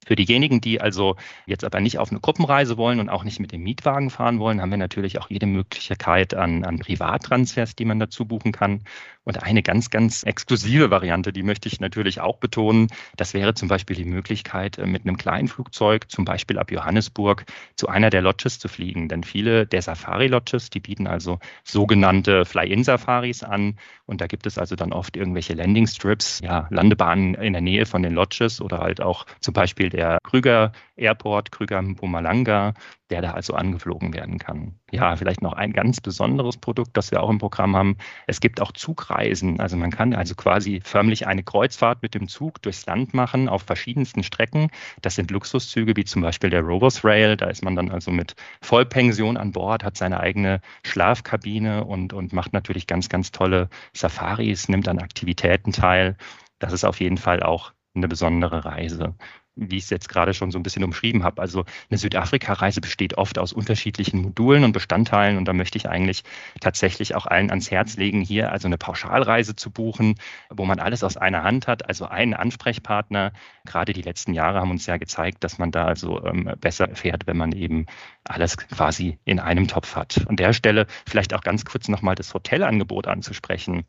Für 0.05 0.15
diejenigen, 0.15 0.61
die 0.61 0.79
also 0.79 1.17
jetzt 1.47 1.65
aber 1.65 1.81
nicht 1.81 1.99
auf 1.99 2.11
eine 2.11 2.21
Gruppenreise 2.21 2.77
wollen 2.77 3.01
und 3.01 3.09
auch 3.09 3.25
nicht 3.25 3.41
mit 3.41 3.51
dem 3.51 3.63
Mietwagen 3.63 4.09
fahren 4.09 4.39
wollen, 4.39 4.61
haben 4.61 4.71
wir 4.71 4.77
natürlich 4.77 5.19
auch 5.19 5.29
jede 5.29 5.47
Möglichkeit 5.47 6.33
an, 6.33 6.63
an 6.63 6.79
Privattransfers, 6.79 7.75
die 7.75 7.83
man 7.83 7.99
dazu 7.99 8.25
buchen 8.25 8.53
kann. 8.53 8.83
Und 9.27 9.43
eine 9.43 9.61
ganz, 9.61 9.89
ganz 9.89 10.23
exklusive 10.23 10.89
Variante, 10.89 11.33
die 11.33 11.43
möchte 11.43 11.67
ich 11.67 11.81
natürlich 11.81 12.21
auch 12.21 12.37
betonen, 12.37 12.87
das 13.17 13.33
wäre 13.33 13.53
zum 13.55 13.67
Beispiel 13.67 13.97
die 13.97 14.05
Möglichkeit, 14.05 14.77
äh, 14.77 14.85
mit 14.85 15.05
einem 15.05 15.17
kleinen 15.17 15.49
Flugzeug, 15.49 16.09
zum 16.09 16.23
Beispiel 16.23 16.57
ab 16.57 16.71
Johannesburg, 16.71 17.43
zu 17.75 17.89
einer 17.89 18.09
der 18.09 18.21
Lodges 18.21 18.57
zu 18.59 18.69
fliegen. 18.69 19.09
Denn 19.09 19.25
viele 19.25 19.67
der 19.67 19.81
Safari-Lodges, 19.81 20.69
die 20.69 20.79
bieten 20.79 21.07
also 21.07 21.39
sogenannte 21.65 22.45
Fly-in-Safaris 22.45 23.43
an. 23.43 23.77
Und 24.05 24.21
da 24.21 24.27
gibt 24.27 24.47
es 24.47 24.57
also 24.57 24.77
dann 24.77 24.93
oft 24.93 25.17
irgendwelche 25.17 25.55
Landing-Strips, 25.55 26.39
ja, 26.41 26.67
Landebahnen 26.69 27.35
in 27.35 27.51
der 27.51 27.61
Nähe 27.61 27.85
von 27.85 28.03
den 28.03 28.13
Lodges 28.13 28.61
oder 28.61 28.77
halt 28.77 29.01
auch 29.01 29.25
zum 29.41 29.53
Beispiel 29.53 29.89
der 29.97 30.19
Krüger 30.23 30.71
Airport, 30.95 31.51
Krüger 31.51 31.81
Mpumalanga, 31.81 32.73
der 33.09 33.21
da 33.23 33.31
also 33.31 33.55
angeflogen 33.55 34.13
werden 34.13 34.37
kann. 34.37 34.79
Ja, 34.91 35.15
vielleicht 35.15 35.41
noch 35.41 35.53
ein 35.53 35.73
ganz 35.73 35.99
besonderes 35.99 36.57
Produkt, 36.57 36.95
das 36.95 37.09
wir 37.09 37.23
auch 37.23 37.29
im 37.31 37.39
Programm 37.39 37.75
haben. 37.75 37.97
Es 38.27 38.39
gibt 38.39 38.61
auch 38.61 38.71
Zugreisen. 38.71 39.59
Also 39.59 39.75
man 39.75 39.89
kann 39.89 40.13
also 40.13 40.35
quasi 40.35 40.81
förmlich 40.83 41.25
eine 41.25 41.43
Kreuzfahrt 41.43 42.03
mit 42.03 42.13
dem 42.13 42.27
Zug 42.27 42.61
durchs 42.61 42.85
Land 42.85 43.15
machen 43.15 43.49
auf 43.49 43.63
verschiedensten 43.63 44.21
Strecken. 44.21 44.69
Das 45.01 45.15
sind 45.15 45.31
Luxuszüge 45.31 45.95
wie 45.95 46.05
zum 46.05 46.21
Beispiel 46.21 46.51
der 46.51 46.61
Rovers 46.61 47.03
Rail. 47.03 47.35
Da 47.35 47.47
ist 47.47 47.63
man 47.63 47.75
dann 47.75 47.89
also 47.89 48.11
mit 48.11 48.35
Vollpension 48.61 49.35
an 49.35 49.51
Bord, 49.51 49.83
hat 49.83 49.97
seine 49.97 50.19
eigene 50.19 50.61
Schlafkabine 50.85 51.85
und, 51.85 52.13
und 52.13 52.33
macht 52.33 52.53
natürlich 52.53 52.85
ganz, 52.85 53.09
ganz 53.09 53.31
tolle 53.31 53.69
Safaris, 53.93 54.69
nimmt 54.69 54.87
an 54.87 54.99
Aktivitäten 54.99 55.71
teil. 55.71 56.17
Das 56.59 56.71
ist 56.71 56.83
auf 56.83 56.99
jeden 56.99 57.17
Fall 57.17 57.41
auch 57.41 57.73
eine 57.95 58.07
besondere 58.07 58.63
Reise 58.63 59.15
wie 59.57 59.77
ich 59.77 59.85
es 59.85 59.89
jetzt 59.89 60.09
gerade 60.09 60.33
schon 60.33 60.51
so 60.51 60.59
ein 60.59 60.63
bisschen 60.63 60.83
umschrieben 60.83 61.23
habe. 61.23 61.41
Also 61.41 61.65
eine 61.89 61.97
Südafrika-Reise 61.97 62.81
besteht 62.81 63.17
oft 63.17 63.37
aus 63.39 63.53
unterschiedlichen 63.53 64.21
Modulen 64.21 64.63
und 64.63 64.71
Bestandteilen 64.71 65.37
und 65.37 65.45
da 65.45 65.53
möchte 65.53 65.77
ich 65.77 65.89
eigentlich 65.89 66.23
tatsächlich 66.61 67.15
auch 67.15 67.25
allen 67.25 67.49
ans 67.49 67.71
Herz 67.71 67.97
legen, 67.97 68.21
hier 68.21 68.51
also 68.51 68.67
eine 68.67 68.77
Pauschalreise 68.77 69.55
zu 69.55 69.71
buchen, 69.71 70.15
wo 70.49 70.65
man 70.65 70.79
alles 70.79 71.03
aus 71.03 71.17
einer 71.17 71.43
Hand 71.43 71.67
hat, 71.67 71.87
also 71.87 72.05
einen 72.05 72.33
Ansprechpartner. 72.33 73.33
Gerade 73.65 73.93
die 73.93 74.01
letzten 74.01 74.33
Jahre 74.33 74.59
haben 74.59 74.71
uns 74.71 74.85
ja 74.85 74.97
gezeigt, 74.97 75.43
dass 75.43 75.57
man 75.57 75.71
da 75.71 75.85
also 75.85 76.23
ähm, 76.25 76.51
besser 76.59 76.89
fährt, 76.93 77.27
wenn 77.27 77.37
man 77.37 77.51
eben 77.51 77.85
alles 78.23 78.57
quasi 78.57 79.17
in 79.25 79.39
einem 79.39 79.67
Topf 79.67 79.95
hat. 79.95 80.25
An 80.27 80.35
der 80.35 80.53
Stelle 80.53 80.87
vielleicht 81.07 81.33
auch 81.33 81.41
ganz 81.41 81.65
kurz 81.65 81.87
nochmal 81.87 82.15
das 82.15 82.33
Hotelangebot 82.33 83.07
anzusprechen. 83.07 83.85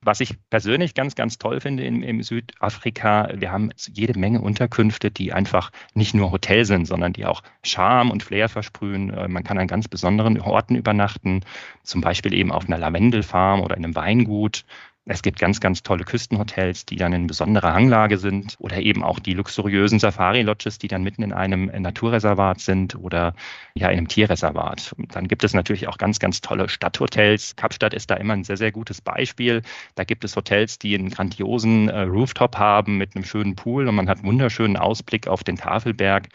Was 0.00 0.20
ich 0.20 0.36
persönlich 0.50 0.94
ganz, 0.94 1.16
ganz 1.16 1.38
toll 1.38 1.60
finde 1.60 1.84
in, 1.84 2.02
in 2.02 2.22
Südafrika, 2.22 3.30
wir 3.34 3.50
haben 3.50 3.70
jede 3.92 4.18
Menge 4.18 4.40
Unterkünfte, 4.40 5.10
die 5.10 5.32
einfach 5.32 5.70
nicht 5.94 6.14
nur 6.14 6.30
Hotel 6.30 6.64
sind, 6.64 6.86
sondern 6.86 7.12
die 7.12 7.26
auch 7.26 7.42
Charme 7.64 8.12
und 8.12 8.22
Flair 8.22 8.48
versprühen. 8.48 9.10
Äh, 9.10 9.28
man 9.28 9.42
kann 9.42 9.58
an 9.58 9.66
ganz 9.66 9.88
besonderen 9.88 10.40
Orten 10.40 10.76
übernachten, 10.76 11.40
zum 11.82 12.00
Beispiel 12.00 12.32
eben 12.32 12.52
auf 12.52 12.66
einer 12.66 12.78
Lavendelfarm 12.78 13.60
oder 13.60 13.76
in 13.76 13.84
einem 13.84 13.96
Weingut. 13.96 14.64
Es 15.10 15.22
gibt 15.22 15.38
ganz, 15.38 15.58
ganz 15.58 15.82
tolle 15.82 16.04
Küstenhotels, 16.04 16.84
die 16.84 16.96
dann 16.96 17.14
in 17.14 17.26
besonderer 17.26 17.72
Hanglage 17.72 18.18
sind 18.18 18.56
oder 18.58 18.76
eben 18.76 19.02
auch 19.02 19.18
die 19.18 19.32
luxuriösen 19.32 19.98
Safari-Lodges, 19.98 20.78
die 20.78 20.88
dann 20.88 21.02
mitten 21.02 21.22
in 21.22 21.32
einem 21.32 21.64
Naturreservat 21.64 22.60
sind 22.60 22.94
oder 22.94 23.34
ja 23.72 23.88
in 23.88 23.96
einem 23.96 24.08
Tierreservat. 24.08 24.94
Und 24.98 25.16
dann 25.16 25.26
gibt 25.26 25.44
es 25.44 25.54
natürlich 25.54 25.88
auch 25.88 25.96
ganz, 25.96 26.18
ganz 26.18 26.42
tolle 26.42 26.68
Stadthotels. 26.68 27.56
Kapstadt 27.56 27.94
ist 27.94 28.10
da 28.10 28.16
immer 28.16 28.34
ein 28.34 28.44
sehr, 28.44 28.58
sehr 28.58 28.70
gutes 28.70 29.00
Beispiel. 29.00 29.62
Da 29.94 30.04
gibt 30.04 30.24
es 30.24 30.36
Hotels, 30.36 30.78
die 30.78 30.94
einen 30.94 31.08
grandiosen 31.08 31.88
äh, 31.88 32.00
Rooftop 32.02 32.58
haben 32.58 32.98
mit 32.98 33.16
einem 33.16 33.24
schönen 33.24 33.56
Pool 33.56 33.88
und 33.88 33.94
man 33.94 34.10
hat 34.10 34.22
wunderschönen 34.24 34.76
Ausblick 34.76 35.26
auf 35.26 35.42
den 35.42 35.56
Tafelberg. 35.56 36.28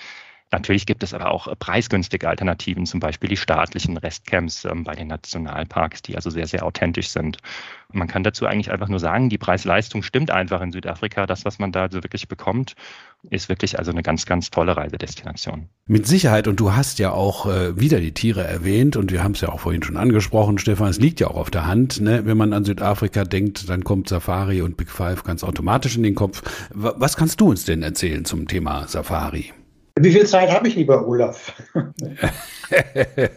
Natürlich 0.54 0.86
gibt 0.86 1.02
es 1.02 1.16
aber 1.16 1.32
auch 1.32 1.48
preisgünstige 1.58 2.30
Alternativen, 2.30 2.86
zum 2.86 3.00
Beispiel 3.00 3.28
die 3.28 3.38
staatlichen 3.38 3.98
Restcamps 3.98 4.66
ähm, 4.66 4.84
bei 4.84 4.94
den 4.94 5.08
Nationalparks, 5.08 6.04
die 6.04 6.16
also 6.16 6.30
sehr, 6.30 6.46
sehr 6.46 6.64
authentisch 6.64 7.10
sind. 7.10 7.40
Und 7.90 7.98
man 7.98 8.08
kann 8.08 8.24
dazu 8.24 8.46
eigentlich 8.46 8.72
einfach 8.72 8.88
nur 8.88 9.00
sagen, 9.00 9.30
die 9.30 9.40
Preis-Leistung 9.40 10.04
stimmt 10.04 10.30
einfach 10.30 10.62
in 10.62 10.72
Südafrika. 10.72 11.26
Das, 11.26 11.44
was 11.44 11.58
man 11.58 11.72
da 11.72 11.82
also 11.82 12.04
wirklich 12.04 12.28
bekommt, 12.28 12.76
ist 13.32 13.50
wirklich 13.50 13.80
also 13.80 13.90
eine 13.90 14.04
ganz, 14.04 14.28
ganz 14.28 14.52
tolle 14.52 14.78
Reisedestination. 14.78 15.70
Mit 15.88 16.06
Sicherheit. 16.06 16.48
Und 16.48 16.60
du 16.60 16.76
hast 16.76 17.00
ja 17.00 17.10
auch 17.10 17.48
äh, 17.48 17.80
wieder 17.80 18.00
die 18.00 18.14
Tiere 18.14 18.44
erwähnt 18.44 18.96
und 18.96 19.12
wir 19.12 19.24
haben 19.24 19.32
es 19.32 19.42
ja 19.42 19.50
auch 19.50 19.62
vorhin 19.62 19.82
schon 19.82 19.98
angesprochen, 19.98 20.60
Stefan. 20.60 20.90
Es 20.90 21.00
liegt 21.00 21.20
ja 21.20 21.30
auch 21.30 21.38
auf 21.38 21.50
der 21.50 21.66
Hand. 21.66 22.00
Ne? 22.00 22.28
Wenn 22.28 22.38
man 22.38 22.54
an 22.54 22.64
Südafrika 22.64 23.24
denkt, 23.24 23.70
dann 23.70 23.84
kommt 23.84 24.08
Safari 24.08 24.62
und 24.62 24.78
Big 24.78 24.92
Five 24.92 25.24
ganz 25.24 25.44
automatisch 25.44 25.98
in 25.98 26.04
den 26.04 26.14
Kopf. 26.14 26.44
Was 26.70 27.18
kannst 27.18 27.42
du 27.42 27.50
uns 27.50 27.66
denn 27.66 27.82
erzählen 27.82 28.24
zum 28.24 28.48
Thema 28.48 28.88
Safari? 28.88 29.52
Wie 30.00 30.12
viel 30.12 30.26
Zeit 30.26 30.52
habe 30.52 30.68
ich, 30.68 30.76
lieber 30.76 31.08
Olaf? 31.08 31.54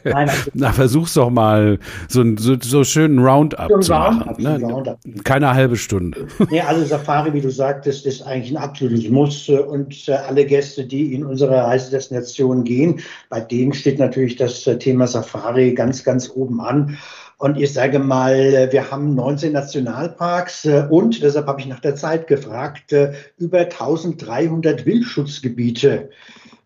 Nein, 0.05 0.29
also 0.31 0.51
Na, 0.55 0.73
versuch's 0.73 1.13
doch 1.13 1.29
mal, 1.29 1.79
so, 2.09 2.25
so, 2.39 2.57
so 2.59 2.83
schönen 2.83 3.19
Roundup 3.19 3.69
so 3.69 3.79
zu 3.81 3.93
machen. 3.93 4.43
Ne? 4.43 4.59
Roundup. 4.63 4.99
Keine 5.25 5.53
halbe 5.53 5.77
Stunde. 5.77 6.27
Nee, 6.51 6.61
also 6.63 6.83
Safari, 6.85 7.35
wie 7.35 7.43
du 7.43 7.51
sagtest, 7.51 8.07
ist 8.07 8.23
eigentlich 8.23 8.53
ein 8.53 8.63
absolutes 8.63 9.11
Muss. 9.11 9.51
Und 9.51 10.09
äh, 10.09 10.13
alle 10.13 10.47
Gäste, 10.47 10.87
die 10.87 11.13
in 11.13 11.27
unsere 11.27 11.57
Reisedestination 11.57 12.65
gehen, 12.65 13.01
bei 13.29 13.41
denen 13.41 13.75
steht 13.75 13.99
natürlich 13.99 14.37
das 14.37 14.67
äh, 14.67 14.79
Thema 14.79 15.07
Safari 15.07 15.75
ganz, 15.75 16.05
ganz 16.05 16.31
oben 16.35 16.63
an. 16.63 16.97
Und 17.37 17.59
ich 17.61 17.75
sage 17.75 17.99
mal, 17.99 18.35
äh, 18.35 18.73
wir 18.73 18.91
haben 18.91 19.15
19 19.15 19.53
Nationalparks 19.53 20.67
und, 20.89 21.23
deshalb 21.23 21.49
habe 21.49 21.61
ich 21.61 21.67
nach 21.67 21.81
der 21.81 21.97
Zeit 21.97 22.27
gefragt, 22.27 22.95
über 23.37 23.59
1300 23.59 24.87
Wildschutzgebiete. 24.87 26.09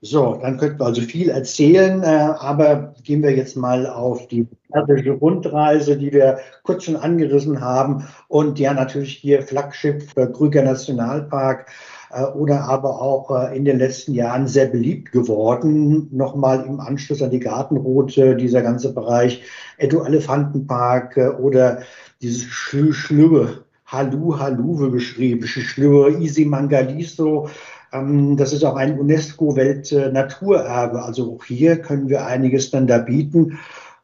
So, 0.03 0.39
dann 0.41 0.57
könnten 0.57 0.81
wir 0.81 0.87
also 0.87 1.03
viel 1.03 1.29
erzählen, 1.29 2.03
äh, 2.03 2.07
aber 2.07 2.95
gehen 3.05 3.23
wir 3.23 3.37
jetzt 3.37 3.55
mal 3.55 3.87
auf 3.87 4.29
die 4.29 4.49
klassische 4.73 5.11
Rundreise, 5.11 5.99
die 5.99 6.11
wir 6.11 6.39
kurz 6.63 6.85
schon 6.85 6.97
angerissen 6.97 7.61
haben 7.61 8.07
und 8.29 8.59
ja 8.59 8.73
natürlich 8.73 9.17
hier 9.19 9.43
Flaggschiff 9.43 10.17
äh, 10.17 10.27
Krüger 10.29 10.63
Nationalpark 10.63 11.71
äh, 12.13 12.25
oder 12.25 12.63
aber 12.63 13.03
auch 13.03 13.31
äh, 13.31 13.55
in 13.55 13.67
den 13.67 13.79
letzten 13.79 14.15
Jahren 14.15 14.49
sehr 14.49 14.69
beliebt 14.69 15.13
geworden. 15.13 16.09
Nochmal 16.13 16.65
im 16.65 16.81
Anschluss 16.81 17.21
an 17.21 17.31
die 17.31 17.41
Gartenroute, 17.41 18.37
dieser 18.37 18.63
ganze 18.63 18.95
Bereich 18.95 19.43
Edo 19.77 20.03
Elefantenpark 20.03 21.19
äh, 21.19 21.29
oder 21.29 21.83
dieses 22.23 22.45
Schlübe, 22.45 23.65
Halu 23.85 24.39
Haluwe 24.39 24.91
geschrieben, 24.93 25.47
Schlübe 25.47 26.23
Isi 26.23 26.47
Mangaliso, 26.47 27.51
das 27.93 28.53
ist 28.53 28.65
auch 28.65 28.77
ein 28.77 29.01
UNESCO-Weltnaturerbe. 29.01 31.03
Also 31.03 31.35
auch 31.35 31.45
hier 31.45 31.83
können 31.83 32.09
wir 32.09 32.25
einiges 32.27 32.71
dann 32.71 32.87
da 32.87 32.99
bieten. 32.99 33.59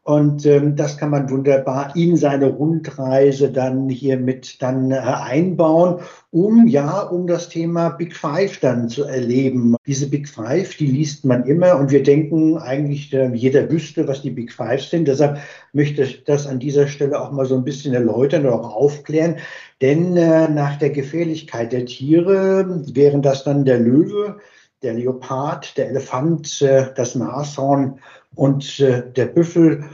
Und 0.07 0.47
ähm, 0.47 0.77
das 0.77 0.99
kann 0.99 1.11
man 1.11 1.29
wunderbar 1.31 1.97
in 1.97 2.17
seine 2.17 2.47
Rundreise 2.47 3.51
dann 3.51 3.89
hier 3.89 4.17
mit 4.17 4.63
dann 4.63 4.93
äh, 4.93 4.99
einbauen, 4.99 5.99
um 6.31 6.69
ja, 6.69 7.01
um 7.01 7.27
das 7.27 7.49
Thema 7.49 7.89
Big 7.89 8.15
Five 8.15 8.61
dann 8.61 8.89
zu 8.89 9.03
erleben. 9.03 9.75
Diese 9.85 10.09
Big 10.09 10.29
Five, 10.29 10.77
die 10.77 10.87
liest 10.87 11.25
man 11.25 11.43
immer 11.43 11.77
und 11.77 11.91
wir 11.91 12.05
denken 12.05 12.57
eigentlich, 12.57 13.13
äh, 13.13 13.33
jeder 13.35 13.69
wüsste, 13.69 14.07
was 14.07 14.23
die 14.23 14.31
Big 14.31 14.53
Five 14.53 14.85
sind. 14.85 15.09
Deshalb 15.09 15.39
möchte 15.73 16.05
ich 16.05 16.23
das 16.23 16.47
an 16.47 16.61
dieser 16.61 16.87
Stelle 16.87 17.21
auch 17.21 17.33
mal 17.33 17.47
so 17.47 17.57
ein 17.57 17.65
bisschen 17.65 17.93
erläutern 17.93 18.47
oder 18.47 18.61
auch 18.61 18.77
aufklären. 18.77 19.39
Denn 19.83 20.17
äh, 20.17 20.49
nach 20.49 20.79
der 20.79 20.91
Gefährlichkeit 20.91 21.73
der 21.73 21.85
Tiere 21.85 22.81
wären 22.95 23.23
das 23.23 23.43
dann 23.43 23.65
der 23.65 23.81
Löwe, 23.81 24.37
der 24.83 24.95
Leopard, 24.95 25.77
der 25.77 25.89
Elefant, 25.89 26.63
äh, 26.63 26.93
das 26.95 27.15
Nashorn 27.15 27.99
und 28.35 28.81
äh, 28.81 29.11
der 29.13 29.27
Büffel, 29.27 29.85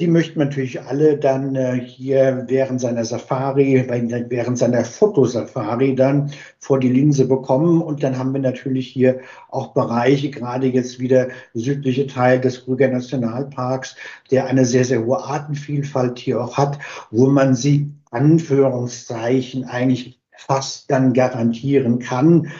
die 0.00 0.08
möchten 0.08 0.40
natürlich 0.40 0.82
alle 0.82 1.16
dann 1.16 1.54
äh, 1.54 1.78
hier 1.78 2.44
während 2.48 2.80
seiner 2.80 3.04
Safari, 3.04 3.86
während 4.28 4.58
seiner 4.58 4.84
Fotosafari 4.84 5.94
dann 5.94 6.32
vor 6.58 6.80
die 6.80 6.88
Linse 6.88 7.28
bekommen. 7.28 7.80
Und 7.80 8.02
dann 8.02 8.18
haben 8.18 8.32
wir 8.32 8.40
natürlich 8.40 8.88
hier 8.88 9.20
auch 9.48 9.74
Bereiche, 9.74 10.30
gerade 10.30 10.66
jetzt 10.66 10.98
wieder 10.98 11.28
südliche 11.54 12.08
Teil 12.08 12.40
des 12.40 12.64
Krüger 12.64 12.88
Nationalparks, 12.88 13.94
der 14.32 14.46
eine 14.46 14.64
sehr, 14.64 14.84
sehr 14.84 15.04
hohe 15.04 15.22
Artenvielfalt 15.22 16.18
hier 16.18 16.42
auch 16.42 16.56
hat, 16.56 16.80
wo 17.12 17.28
man 17.28 17.54
sie 17.54 17.92
Anführungszeichen 18.10 19.64
eigentlich 19.66 20.20
fast 20.36 20.90
dann 20.90 21.12
garantieren 21.12 22.00
kann. 22.00 22.50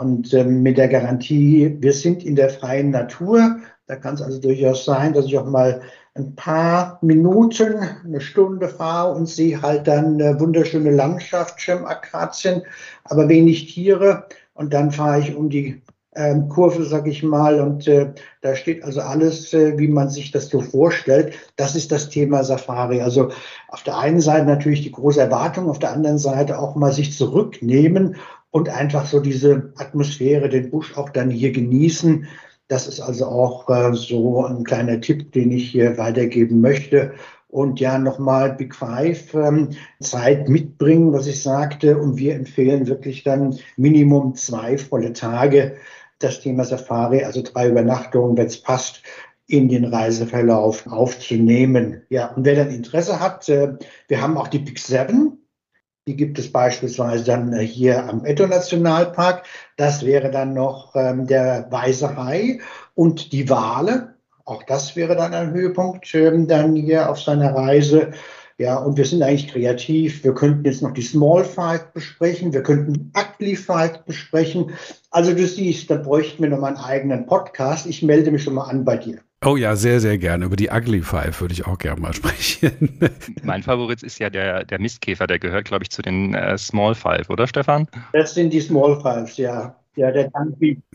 Und 0.00 0.32
äh, 0.32 0.44
mit 0.44 0.78
der 0.78 0.88
Garantie, 0.88 1.76
wir 1.78 1.92
sind 1.92 2.24
in 2.24 2.34
der 2.34 2.48
freien 2.48 2.88
Natur, 2.88 3.58
da 3.86 3.96
kann 3.96 4.14
es 4.14 4.22
also 4.22 4.40
durchaus 4.40 4.86
sein, 4.86 5.12
dass 5.12 5.26
ich 5.26 5.36
auch 5.36 5.44
mal 5.44 5.82
ein 6.14 6.34
paar 6.36 6.98
Minuten, 7.02 7.74
eine 8.02 8.22
Stunde 8.22 8.68
fahre 8.68 9.14
und 9.14 9.28
sehe 9.28 9.60
halt 9.60 9.86
dann 9.86 10.14
eine 10.14 10.40
wunderschöne 10.40 10.90
Landschaft, 10.90 11.60
Schirmakazien, 11.60 12.62
aber 13.04 13.28
wenig 13.28 13.74
Tiere. 13.74 14.24
Und 14.54 14.72
dann 14.72 14.90
fahre 14.90 15.20
ich 15.20 15.36
um 15.36 15.50
die 15.50 15.82
ähm, 16.16 16.48
Kurve, 16.48 16.84
sag 16.84 17.06
ich 17.06 17.22
mal, 17.22 17.60
und 17.60 17.86
äh, 17.86 18.14
da 18.40 18.56
steht 18.56 18.82
also 18.82 19.02
alles, 19.02 19.52
äh, 19.52 19.76
wie 19.76 19.88
man 19.88 20.08
sich 20.08 20.30
das 20.30 20.48
so 20.48 20.62
vorstellt. 20.62 21.34
Das 21.56 21.76
ist 21.76 21.92
das 21.92 22.08
Thema 22.08 22.42
Safari. 22.42 23.02
Also 23.02 23.32
auf 23.68 23.82
der 23.82 23.98
einen 23.98 24.22
Seite 24.22 24.46
natürlich 24.46 24.80
die 24.82 24.92
große 24.92 25.20
Erwartung, 25.20 25.68
auf 25.68 25.78
der 25.78 25.92
anderen 25.92 26.18
Seite 26.18 26.58
auch 26.58 26.74
mal 26.74 26.90
sich 26.90 27.12
zurücknehmen 27.16 28.16
und 28.50 28.68
einfach 28.68 29.06
so 29.06 29.20
diese 29.20 29.72
Atmosphäre, 29.76 30.48
den 30.48 30.70
Busch 30.70 30.96
auch 30.96 31.10
dann 31.10 31.30
hier 31.30 31.52
genießen. 31.52 32.26
Das 32.68 32.86
ist 32.86 33.00
also 33.00 33.26
auch 33.26 33.68
äh, 33.68 33.94
so 33.94 34.44
ein 34.44 34.64
kleiner 34.64 35.00
Tipp, 35.00 35.32
den 35.32 35.50
ich 35.50 35.70
hier 35.70 35.98
weitergeben 35.98 36.60
möchte. 36.60 37.12
Und 37.48 37.80
ja, 37.80 37.98
nochmal 37.98 38.54
Big 38.54 38.76
Five 38.76 39.34
ähm, 39.34 39.70
Zeit 40.00 40.48
mitbringen, 40.48 41.12
was 41.12 41.26
ich 41.26 41.42
sagte. 41.42 41.98
Und 41.98 42.16
wir 42.16 42.36
empfehlen 42.36 42.86
wirklich 42.86 43.24
dann 43.24 43.58
Minimum 43.76 44.36
zwei 44.36 44.78
volle 44.78 45.12
Tage. 45.12 45.76
Das 46.20 46.40
Thema 46.40 46.64
Safari, 46.64 47.24
also 47.24 47.42
drei 47.42 47.68
Übernachtungen, 47.68 48.36
wenn 48.36 48.46
es 48.46 48.60
passt, 48.60 49.02
in 49.48 49.68
den 49.68 49.84
Reiseverlauf 49.84 50.86
aufzunehmen. 50.86 52.02
Ja, 52.08 52.28
und 52.28 52.44
wer 52.44 52.54
dann 52.54 52.70
Interesse 52.70 53.18
hat, 53.18 53.48
äh, 53.48 53.74
wir 54.06 54.22
haben 54.22 54.36
auch 54.36 54.46
die 54.48 54.60
Big 54.60 54.78
Seven. 54.78 55.39
Die 56.08 56.16
gibt 56.16 56.38
es 56.38 56.50
beispielsweise 56.50 57.24
dann 57.24 57.52
äh, 57.52 57.66
hier 57.66 58.08
am 58.08 58.24
Etto 58.24 58.46
Nationalpark. 58.46 59.44
Das 59.76 60.04
wäre 60.04 60.30
dann 60.30 60.54
noch 60.54 60.94
ähm, 60.96 61.26
der 61.26 61.66
Weiße 61.70 62.16
Hai 62.16 62.60
und 62.94 63.32
die 63.32 63.48
Wale. 63.48 64.14
Auch 64.44 64.62
das 64.62 64.96
wäre 64.96 65.14
dann 65.14 65.34
ein 65.34 65.52
Höhepunkt 65.52 66.12
ähm, 66.14 66.48
dann 66.48 66.74
hier 66.74 67.10
auf 67.10 67.20
seiner 67.20 67.54
Reise. 67.54 68.12
Ja, 68.58 68.76
und 68.76 68.98
wir 68.98 69.06
sind 69.06 69.22
eigentlich 69.22 69.48
kreativ. 69.48 70.24
Wir 70.24 70.34
könnten 70.34 70.64
jetzt 70.64 70.82
noch 70.82 70.92
die 70.92 71.02
Small 71.02 71.44
Five 71.44 71.92
besprechen. 71.92 72.52
Wir 72.52 72.62
könnten 72.62 73.12
Ugly 73.16 73.56
Five 73.56 74.04
besprechen. 74.04 74.72
Also 75.10 75.32
du 75.32 75.46
siehst, 75.46 75.90
da 75.90 75.96
bräuchten 75.96 76.42
wir 76.42 76.50
noch 76.50 76.58
mal 76.58 76.68
einen 76.68 76.84
eigenen 76.84 77.26
Podcast. 77.26 77.86
Ich 77.86 78.02
melde 78.02 78.30
mich 78.30 78.42
schon 78.42 78.54
mal 78.54 78.64
an 78.64 78.84
bei 78.84 78.96
dir. 78.96 79.20
Oh 79.42 79.56
ja, 79.56 79.74
sehr, 79.74 80.00
sehr 80.00 80.18
gerne. 80.18 80.44
Über 80.44 80.56
die 80.56 80.68
Ugly 80.68 81.00
Five 81.00 81.40
würde 81.40 81.54
ich 81.54 81.66
auch 81.66 81.78
gerne 81.78 81.98
mal 82.00 82.12
sprechen. 82.14 82.98
Mein 83.42 83.62
Favorit 83.62 84.02
ist 84.02 84.18
ja 84.18 84.28
der, 84.28 84.64
der 84.64 84.78
Mistkäfer, 84.78 85.26
der 85.26 85.38
gehört, 85.38 85.64
glaube 85.64 85.84
ich, 85.84 85.90
zu 85.90 86.02
den 86.02 86.34
äh, 86.34 86.58
Small 86.58 86.94
Five, 86.94 87.30
oder 87.30 87.46
Stefan? 87.46 87.88
Das 88.12 88.34
sind 88.34 88.52
die 88.52 88.60
Small 88.60 89.00
Fives, 89.00 89.38
ja. 89.38 89.79
Ja, 89.96 90.12
der 90.12 90.30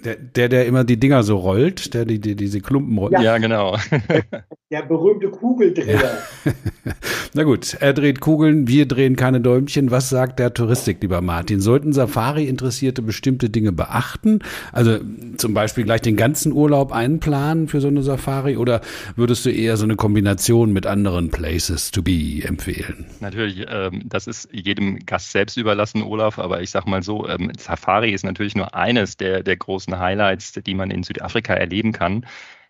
Der, 0.03 0.15
der, 0.15 0.49
der 0.49 0.65
immer 0.65 0.85
die 0.85 0.97
Dinger 0.97 1.23
so 1.23 1.37
rollt, 1.37 1.93
der 1.93 2.05
die, 2.05 2.19
die 2.19 2.35
diese 2.35 2.61
Klumpen 2.61 2.97
rollt. 2.97 3.11
Ja, 3.11 3.21
ja 3.21 3.37
genau. 3.37 3.77
Der 4.71 4.81
berühmte 4.81 5.29
Kugeldreher. 5.29 6.01
Ja. 6.01 6.51
Na 7.33 7.43
gut, 7.43 7.75
er 7.79 7.93
dreht 7.93 8.19
Kugeln, 8.19 8.67
wir 8.67 8.87
drehen 8.87 9.15
keine 9.15 9.39
Däumchen. 9.39 9.91
Was 9.91 10.09
sagt 10.09 10.39
der 10.39 10.53
Touristik, 10.53 11.01
lieber 11.01 11.21
Martin? 11.21 11.59
Sollten 11.59 11.93
Safari-Interessierte 11.93 13.01
bestimmte 13.01 13.49
Dinge 13.49 13.71
beachten? 13.71 14.39
Also 14.71 14.97
zum 15.37 15.53
Beispiel 15.53 15.83
gleich 15.83 16.01
den 16.01 16.15
ganzen 16.15 16.51
Urlaub 16.51 16.91
einplanen 16.91 17.67
für 17.67 17.79
so 17.79 17.89
eine 17.89 18.01
Safari 18.01 18.57
oder 18.57 18.81
würdest 19.15 19.45
du 19.45 19.51
eher 19.51 19.77
so 19.77 19.83
eine 19.83 19.97
Kombination 19.97 20.73
mit 20.73 20.87
anderen 20.87 21.29
Places 21.29 21.91
to 21.91 22.01
be 22.01 22.41
empfehlen? 22.43 23.05
Natürlich, 23.19 23.65
ähm, 23.69 24.03
das 24.05 24.27
ist 24.27 24.49
jedem 24.51 25.05
Gast 25.05 25.31
selbst 25.31 25.57
überlassen, 25.57 26.01
Olaf, 26.01 26.39
aber 26.39 26.61
ich 26.61 26.71
sag 26.71 26.87
mal 26.87 27.03
so, 27.03 27.27
ähm, 27.27 27.51
Safari 27.57 28.13
ist 28.13 28.25
natürlich 28.25 28.55
nur 28.55 28.73
eines 28.85 29.17
der, 29.17 29.43
der 29.43 29.57
großen 29.57 29.97
Highlights, 29.99 30.53
die 30.53 30.75
man 30.75 30.91
in 30.91 31.03
Südafrika 31.03 31.55
erleben 31.55 31.91
kann. 31.91 32.25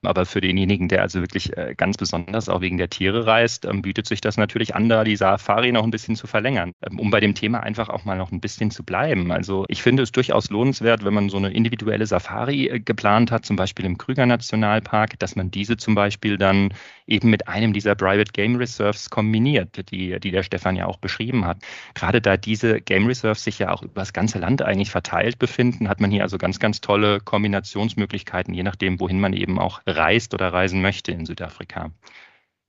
Aber 0.07 0.25
für 0.25 0.41
denjenigen, 0.41 0.87
der 0.87 1.01
also 1.01 1.21
wirklich 1.21 1.55
äh, 1.57 1.73
ganz 1.75 1.97
besonders 1.97 2.49
auch 2.49 2.61
wegen 2.61 2.77
der 2.77 2.89
Tiere 2.89 3.25
reist, 3.25 3.65
ähm, 3.65 3.81
bietet 3.81 4.07
sich 4.07 4.21
das 4.21 4.37
natürlich 4.37 4.75
an, 4.75 4.89
da 4.89 5.03
die 5.03 5.15
Safari 5.15 5.71
noch 5.71 5.83
ein 5.83 5.91
bisschen 5.91 6.15
zu 6.15 6.27
verlängern, 6.27 6.73
ähm, 6.89 6.99
um 6.99 7.11
bei 7.11 7.19
dem 7.19 7.35
Thema 7.35 7.61
einfach 7.61 7.89
auch 7.89 8.05
mal 8.05 8.17
noch 8.17 8.31
ein 8.31 8.41
bisschen 8.41 8.71
zu 8.71 8.83
bleiben. 8.83 9.31
Also 9.31 9.65
ich 9.67 9.81
finde 9.81 10.03
es 10.03 10.11
durchaus 10.11 10.49
lohnenswert, 10.49 11.03
wenn 11.05 11.13
man 11.13 11.29
so 11.29 11.37
eine 11.37 11.51
individuelle 11.51 12.05
Safari 12.05 12.67
äh, 12.67 12.79
geplant 12.79 13.31
hat, 13.31 13.45
zum 13.45 13.55
Beispiel 13.55 13.85
im 13.85 13.97
Krüger 13.97 14.25
Nationalpark, 14.25 15.19
dass 15.19 15.35
man 15.35 15.51
diese 15.51 15.77
zum 15.77 15.95
Beispiel 15.95 16.37
dann 16.37 16.73
eben 17.07 17.29
mit 17.29 17.47
einem 17.47 17.73
dieser 17.73 17.95
Private 17.95 18.31
Game 18.31 18.55
Reserves 18.55 19.09
kombiniert, 19.09 19.89
die, 19.91 20.19
die 20.19 20.31
der 20.31 20.43
Stefan 20.43 20.75
ja 20.75 20.85
auch 20.87 20.97
beschrieben 20.97 21.45
hat. 21.45 21.57
Gerade 21.93 22.21
da 22.21 22.37
diese 22.37 22.81
Game 22.81 23.07
Reserves 23.07 23.43
sich 23.43 23.59
ja 23.59 23.71
auch 23.71 23.83
über 23.83 24.01
das 24.01 24.13
ganze 24.13 24.39
Land 24.39 24.61
eigentlich 24.61 24.91
verteilt 24.91 25.39
befinden, 25.39 25.89
hat 25.89 26.01
man 26.01 26.11
hier 26.11 26.23
also 26.23 26.37
ganz, 26.37 26.59
ganz 26.59 26.81
tolle 26.81 27.19
Kombinationsmöglichkeiten, 27.19 28.53
je 28.53 28.63
nachdem, 28.63 28.99
wohin 28.99 29.19
man 29.19 29.33
eben 29.33 29.59
auch 29.59 29.81
reist 29.95 30.33
oder 30.33 30.51
reisen 30.53 30.81
möchte 30.81 31.11
in 31.11 31.25
Südafrika. 31.25 31.91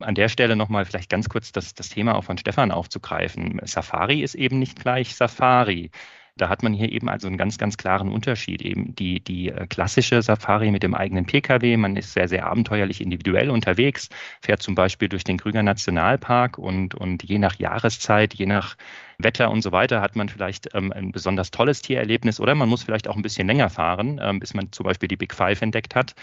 An 0.01 0.15
der 0.15 0.29
Stelle 0.29 0.57
nochmal 0.57 0.85
vielleicht 0.85 1.11
ganz 1.11 1.29
kurz 1.29 1.53
das, 1.53 1.75
das 1.75 1.89
Thema 1.89 2.17
auch 2.17 2.25
von 2.25 2.39
Stefan 2.39 2.71
aufzugreifen. 2.71 3.61
Safari 3.65 4.23
ist 4.23 4.35
eben 4.35 4.59
nicht 4.59 4.79
gleich 4.79 5.15
Safari. 5.15 5.91
Da 6.39 6.51
hat 6.51 6.63
man 6.63 6.75
hier 6.75 6.93
eben 6.93 7.09
also 7.09 7.29
einen 7.29 7.39
ganz, 7.39 7.57
ganz 7.57 7.79
klaren 7.79 8.11
Unterschied. 8.13 8.61
Eben 8.61 8.95
die, 8.95 9.21
die 9.21 9.49
äh, 9.49 9.67
klassische 9.67 10.21
Safari 10.21 10.71
mit 10.71 10.83
dem 10.83 10.95
eigenen 10.95 11.25
Pkw, 11.25 11.79
man 11.79 11.97
ist 11.97 12.13
sehr, 12.13 12.29
sehr 12.29 12.47
abenteuerlich 12.47 13.01
individuell 13.01 13.49
unterwegs, 13.49 14.11
fährt 14.43 14.63
zum 14.63 14.75
Beispiel 14.75 15.09
durch 15.09 15.25
den 15.25 15.39
Krüger 15.39 15.63
Nationalpark 15.63 16.59
und, 16.59 16.95
und 16.95 17.23
je 17.23 17.39
nach 17.39 17.55
Jahreszeit, 17.59 18.35
je 18.35 18.45
nach 18.45 18.77
Wetter 19.17 19.51
und 19.51 19.63
so 19.63 19.73
weiter 19.73 20.03
hat 20.03 20.15
man 20.15 20.29
vielleicht 20.29 20.75
ähm, 20.75 20.93
ein 20.93 21.11
besonders 21.11 21.51
tolles 21.51 21.81
Tiererlebnis 21.81 22.39
oder 22.39 22.55
man 22.55 22.69
muss 22.69 22.83
vielleicht 22.83 23.09
auch 23.09 23.17
ein 23.17 23.23
bisschen 23.23 23.47
länger 23.47 23.71
fahren, 23.71 24.21
ähm, 24.23 24.39
bis 24.39 24.53
man 24.53 24.71
zum 24.73 24.85
Beispiel 24.85 25.09
die 25.09 25.17
Big 25.17 25.33
Five 25.33 25.63
entdeckt 25.63 25.95
hat. 25.95 26.15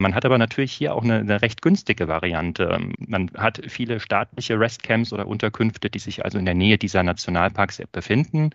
Man 0.00 0.14
hat 0.14 0.24
aber 0.24 0.38
natürlich 0.38 0.72
hier 0.72 0.94
auch 0.94 1.02
eine, 1.02 1.16
eine, 1.18 1.42
recht 1.42 1.60
günstige 1.60 2.06
Variante. 2.06 2.78
Man 2.98 3.30
hat 3.36 3.60
viele 3.66 3.98
staatliche 3.98 4.58
Restcamps 4.58 5.12
oder 5.12 5.26
Unterkünfte, 5.26 5.90
die 5.90 5.98
sich 5.98 6.24
also 6.24 6.38
in 6.38 6.44
der 6.44 6.54
Nähe 6.54 6.78
dieser 6.78 7.02
Nationalparks 7.02 7.82
befinden. 7.90 8.50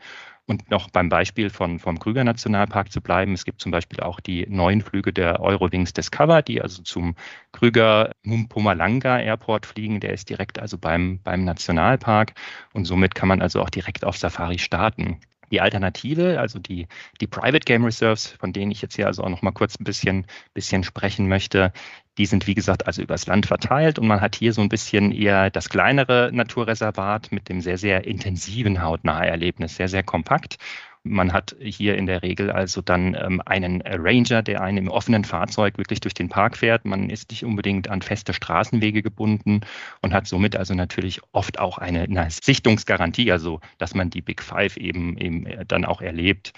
Und 0.46 0.70
noch 0.70 0.90
beim 0.90 1.10
Beispiel 1.10 1.50
von, 1.50 1.80
vom 1.80 2.00
Krüger 2.00 2.24
Nationalpark 2.24 2.92
zu 2.92 3.02
bleiben, 3.02 3.34
es 3.34 3.44
gibt 3.44 3.62
zum 3.62 3.72
Beispiel 3.72 4.00
auch 4.02 4.22
die 4.22 4.46
neuen 4.50 4.82
Flüge 4.82 5.12
der 5.12 5.42
Eurowings 5.42 5.92
Discover, 5.94 6.42
die 6.42 6.62
also 6.62 6.82
zum 6.82 7.16
Krüger 7.52 8.12
Mpumalanga 8.24 9.20
Airport 9.20 9.66
fliegen. 9.66 10.00
Der 10.00 10.14
ist 10.14 10.30
direkt 10.30 10.60
also 10.60 10.78
beim, 10.78 11.20
beim 11.24 11.44
Nationalpark 11.44 12.34
und 12.74 12.86
somit 12.86 13.16
kann 13.16 13.28
man 13.28 13.42
also 13.42 13.62
auch 13.62 13.70
direkt 13.70 14.06
auf 14.06 14.18
Safari 14.18 14.60
starten. 14.60 15.20
Die 15.54 15.62
Alternative, 15.62 16.40
also 16.40 16.60
die, 16.60 16.88
die 17.22 17.28
Private 17.28 17.60
Game 17.60 17.86
Reserves, 17.86 18.28
von 18.40 18.52
denen 18.54 18.72
ich 18.72 18.82
jetzt 18.82 18.96
hier 18.96 19.06
also 19.08 19.24
auch 19.24 19.30
noch 19.30 19.44
mal 19.44 19.52
kurz 19.52 19.80
ein 19.80 19.84
bisschen, 19.84 20.26
bisschen 20.56 20.84
sprechen 20.84 21.28
möchte, 21.30 21.72
die 22.18 22.26
sind, 22.26 22.48
wie 22.48 22.56
gesagt, 22.56 22.88
also 22.88 23.04
übers 23.04 23.28
Land 23.28 23.46
verteilt 23.46 24.00
und 24.00 24.08
man 24.08 24.20
hat 24.20 24.36
hier 24.36 24.52
so 24.52 24.62
ein 24.62 24.70
bisschen 24.70 25.12
eher 25.12 25.52
das 25.52 25.70
kleinere 25.70 26.32
Naturreservat 26.34 27.32
mit 27.32 27.50
dem 27.50 27.62
sehr, 27.62 27.78
sehr 27.78 28.06
intensiven 28.06 28.82
Hautnaherlebnis, 28.82 29.76
sehr, 29.76 29.88
sehr 29.88 30.04
kompakt. 30.04 30.58
Man 31.06 31.34
hat 31.34 31.54
hier 31.60 31.98
in 31.98 32.06
der 32.06 32.24
Regel 32.24 32.50
also 32.50 32.82
dann 32.82 33.14
ähm, 33.16 33.42
einen 33.46 33.82
Ranger, 33.86 34.42
der 34.42 34.62
einen 34.62 34.78
im 34.78 34.88
offenen 34.88 35.26
Fahrzeug 35.26 35.78
wirklich 35.78 36.00
durch 36.00 36.14
den 36.14 36.30
Park 36.30 36.58
fährt. 36.58 36.86
Man 36.86 37.10
ist 37.10 37.30
nicht 37.32 37.44
unbedingt 37.44 37.90
an 37.90 38.02
feste 38.02 38.34
Straßenwege 38.34 39.04
gebunden 39.04 39.62
und 40.02 40.14
hat 40.14 40.28
somit 40.28 40.56
also 40.56 40.74
natürlich 40.74 41.20
oft 41.34 41.60
auch 41.60 41.78
eine, 41.78 42.04
eine 42.04 42.30
Sichtungsgarantie, 42.32 43.32
also 43.34 43.60
dass 43.80 43.94
man 43.96 44.12
die 44.12 44.22
Big 44.22 44.42
Five 44.42 44.78
eben, 44.78 45.18
eben 45.18 45.46
äh, 45.46 45.66
dann 45.66 45.84
auch 45.84 46.02
erlebt. 46.02 46.54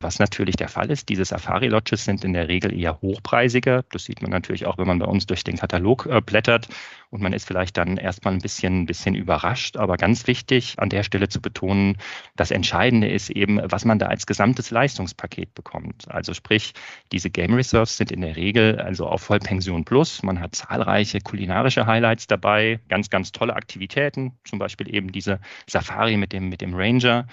Was 0.00 0.20
natürlich 0.20 0.54
der 0.54 0.68
Fall 0.68 0.92
ist, 0.92 1.08
diese 1.08 1.24
Safari-Lodges 1.24 2.04
sind 2.04 2.24
in 2.24 2.32
der 2.32 2.46
Regel 2.46 2.72
eher 2.72 3.00
hochpreisiger. 3.00 3.82
Das 3.90 4.04
sieht 4.04 4.22
man 4.22 4.30
natürlich 4.30 4.64
auch, 4.64 4.78
wenn 4.78 4.86
man 4.86 5.00
bei 5.00 5.06
uns 5.06 5.26
durch 5.26 5.42
den 5.42 5.56
Katalog 5.56 6.06
äh, 6.06 6.20
blättert 6.20 6.68
und 7.10 7.20
man 7.20 7.32
ist 7.32 7.48
vielleicht 7.48 7.76
dann 7.76 7.96
erstmal 7.96 8.34
ein 8.34 8.40
bisschen, 8.40 8.82
ein 8.82 8.86
bisschen 8.86 9.16
überrascht. 9.16 9.76
Aber 9.76 9.96
ganz 9.96 10.28
wichtig 10.28 10.74
an 10.78 10.88
der 10.88 11.02
Stelle 11.02 11.28
zu 11.28 11.40
betonen, 11.40 11.96
das 12.36 12.52
Entscheidende 12.52 13.08
ist 13.08 13.30
eben, 13.30 13.60
was 13.64 13.84
man 13.84 13.98
da 13.98 14.06
als 14.06 14.26
gesamtes 14.26 14.70
Leistungspaket 14.70 15.54
bekommt. 15.54 16.08
Also 16.08 16.32
sprich, 16.32 16.74
diese 17.10 17.30
Game 17.30 17.54
Reserves 17.54 17.96
sind 17.96 18.12
in 18.12 18.20
der 18.20 18.36
Regel 18.36 18.78
also 18.78 19.08
auf 19.08 19.22
Vollpension 19.22 19.84
Plus. 19.84 20.22
Man 20.22 20.38
hat 20.38 20.54
zahlreiche 20.54 21.20
kulinarische 21.20 21.86
Highlights 21.86 22.28
dabei, 22.28 22.78
ganz, 22.88 23.10
ganz 23.10 23.32
tolle 23.32 23.56
Aktivitäten, 23.56 24.38
zum 24.44 24.60
Beispiel 24.60 24.94
eben 24.94 25.10
diese 25.10 25.40
Safari 25.66 26.16
mit 26.16 26.32
dem, 26.32 26.50
mit 26.50 26.60
dem 26.60 26.74
Ranger 26.74 27.26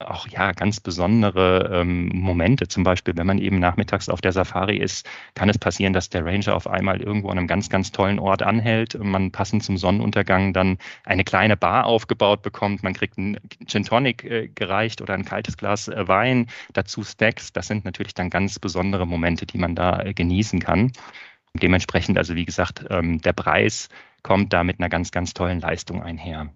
auch 0.00 0.26
ja 0.28 0.52
ganz 0.52 0.80
besondere 0.80 1.70
ähm, 1.72 2.08
Momente. 2.14 2.68
Zum 2.68 2.84
Beispiel, 2.84 3.16
wenn 3.16 3.26
man 3.26 3.38
eben 3.38 3.58
nachmittags 3.58 4.08
auf 4.08 4.20
der 4.20 4.32
Safari 4.32 4.78
ist, 4.78 5.06
kann 5.34 5.48
es 5.48 5.58
passieren, 5.58 5.92
dass 5.92 6.08
der 6.08 6.24
Ranger 6.24 6.56
auf 6.56 6.66
einmal 6.66 7.00
irgendwo 7.00 7.28
an 7.28 7.38
einem 7.38 7.46
ganz, 7.46 7.68
ganz 7.68 7.92
tollen 7.92 8.18
Ort 8.18 8.42
anhält 8.42 8.94
und 8.94 9.08
man 9.08 9.30
passend 9.30 9.62
zum 9.62 9.76
Sonnenuntergang 9.76 10.52
dann 10.52 10.78
eine 11.04 11.24
kleine 11.24 11.56
Bar 11.56 11.86
aufgebaut 11.86 12.42
bekommt. 12.42 12.82
Man 12.82 12.94
kriegt 12.94 13.18
einen 13.18 13.38
Gin 13.66 13.84
Tonic 13.84 14.24
äh, 14.24 14.48
gereicht 14.48 15.02
oder 15.02 15.14
ein 15.14 15.24
kaltes 15.24 15.56
Glas 15.56 15.88
äh, 15.88 16.08
Wein, 16.08 16.46
dazu 16.72 17.02
Snacks. 17.02 17.52
Das 17.52 17.66
sind 17.66 17.84
natürlich 17.84 18.14
dann 18.14 18.30
ganz 18.30 18.58
besondere 18.58 19.06
Momente, 19.06 19.46
die 19.46 19.58
man 19.58 19.74
da 19.74 20.00
äh, 20.00 20.14
genießen 20.14 20.60
kann. 20.60 20.92
Dementsprechend, 21.54 22.16
also 22.16 22.34
wie 22.36 22.44
gesagt, 22.44 22.84
ähm, 22.90 23.20
der 23.20 23.32
Preis 23.32 23.88
kommt 24.22 24.52
da 24.52 24.64
mit 24.64 24.78
einer 24.78 24.88
ganz, 24.88 25.10
ganz 25.10 25.34
tollen 25.34 25.60
Leistung 25.60 26.02
einher. 26.02 26.50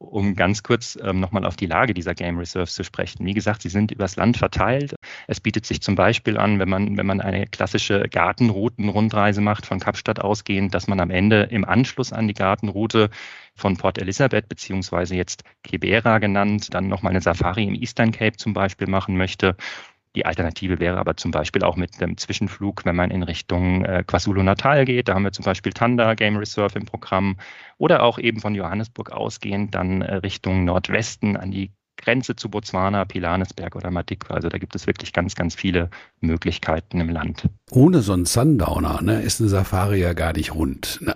Um 0.00 0.34
ganz 0.34 0.62
kurz 0.62 0.98
ähm, 1.02 1.20
nochmal 1.20 1.44
auf 1.44 1.56
die 1.56 1.66
Lage 1.66 1.92
dieser 1.92 2.14
Game 2.14 2.38
Reserves 2.38 2.74
zu 2.74 2.82
sprechen. 2.82 3.26
Wie 3.26 3.34
gesagt, 3.34 3.62
sie 3.62 3.68
sind 3.68 3.92
übers 3.92 4.16
Land 4.16 4.38
verteilt. 4.38 4.94
Es 5.26 5.40
bietet 5.40 5.66
sich 5.66 5.82
zum 5.82 5.94
Beispiel 5.94 6.38
an, 6.38 6.58
wenn 6.58 6.70
man, 6.70 6.96
wenn 6.96 7.06
man 7.06 7.20
eine 7.20 7.46
klassische 7.46 8.08
Gartenroutenrundreise 8.08 9.42
macht, 9.42 9.66
von 9.66 9.78
Kapstadt 9.78 10.18
ausgehend, 10.18 10.74
dass 10.74 10.88
man 10.88 11.00
am 11.00 11.10
Ende 11.10 11.42
im 11.42 11.66
Anschluss 11.66 12.12
an 12.12 12.28
die 12.28 12.34
Gartenroute 12.34 13.10
von 13.54 13.76
Port 13.76 13.98
Elizabeth 13.98 14.48
beziehungsweise 14.48 15.14
jetzt 15.16 15.44
Kibera 15.62 16.18
genannt, 16.18 16.72
dann 16.72 16.88
nochmal 16.88 17.10
eine 17.10 17.20
Safari 17.20 17.64
im 17.64 17.74
Eastern 17.74 18.10
Cape 18.10 18.38
zum 18.38 18.54
Beispiel 18.54 18.88
machen 18.88 19.18
möchte. 19.18 19.54
Die 20.16 20.26
Alternative 20.26 20.80
wäre 20.80 20.98
aber 20.98 21.16
zum 21.16 21.30
Beispiel 21.30 21.62
auch 21.62 21.76
mit 21.76 22.02
einem 22.02 22.16
Zwischenflug, 22.16 22.84
wenn 22.84 22.96
man 22.96 23.10
in 23.10 23.22
Richtung 23.22 23.84
äh, 23.84 24.02
KwaZulu-Natal 24.04 24.84
geht. 24.84 25.08
Da 25.08 25.14
haben 25.14 25.22
wir 25.22 25.32
zum 25.32 25.44
Beispiel 25.44 25.72
Tanda 25.72 26.14
Game 26.14 26.36
Reserve 26.36 26.78
im 26.78 26.84
Programm 26.84 27.36
oder 27.78 28.02
auch 28.02 28.18
eben 28.18 28.40
von 28.40 28.54
Johannesburg 28.54 29.12
ausgehend 29.12 29.74
dann 29.74 30.02
äh, 30.02 30.16
Richtung 30.16 30.64
Nordwesten 30.64 31.36
an 31.36 31.52
die 31.52 31.70
Grenze 31.96 32.34
zu 32.34 32.48
Botswana, 32.48 33.04
Pilanesberg 33.04 33.76
oder 33.76 33.90
Madikwa. 33.90 34.34
Also 34.34 34.48
da 34.48 34.58
gibt 34.58 34.74
es 34.74 34.86
wirklich 34.86 35.12
ganz, 35.12 35.34
ganz 35.34 35.54
viele 35.54 35.90
Möglichkeiten 36.20 37.00
im 37.00 37.10
Land. 37.10 37.44
Ohne 37.70 38.00
so 38.00 38.12
einen 38.12 38.24
Sundowner 38.24 39.00
ne, 39.02 39.20
ist 39.22 39.40
eine 39.40 39.50
Safari 39.50 40.00
ja 40.00 40.14
gar 40.14 40.32
nicht 40.32 40.54
rund. 40.54 40.98
Ne? 41.02 41.14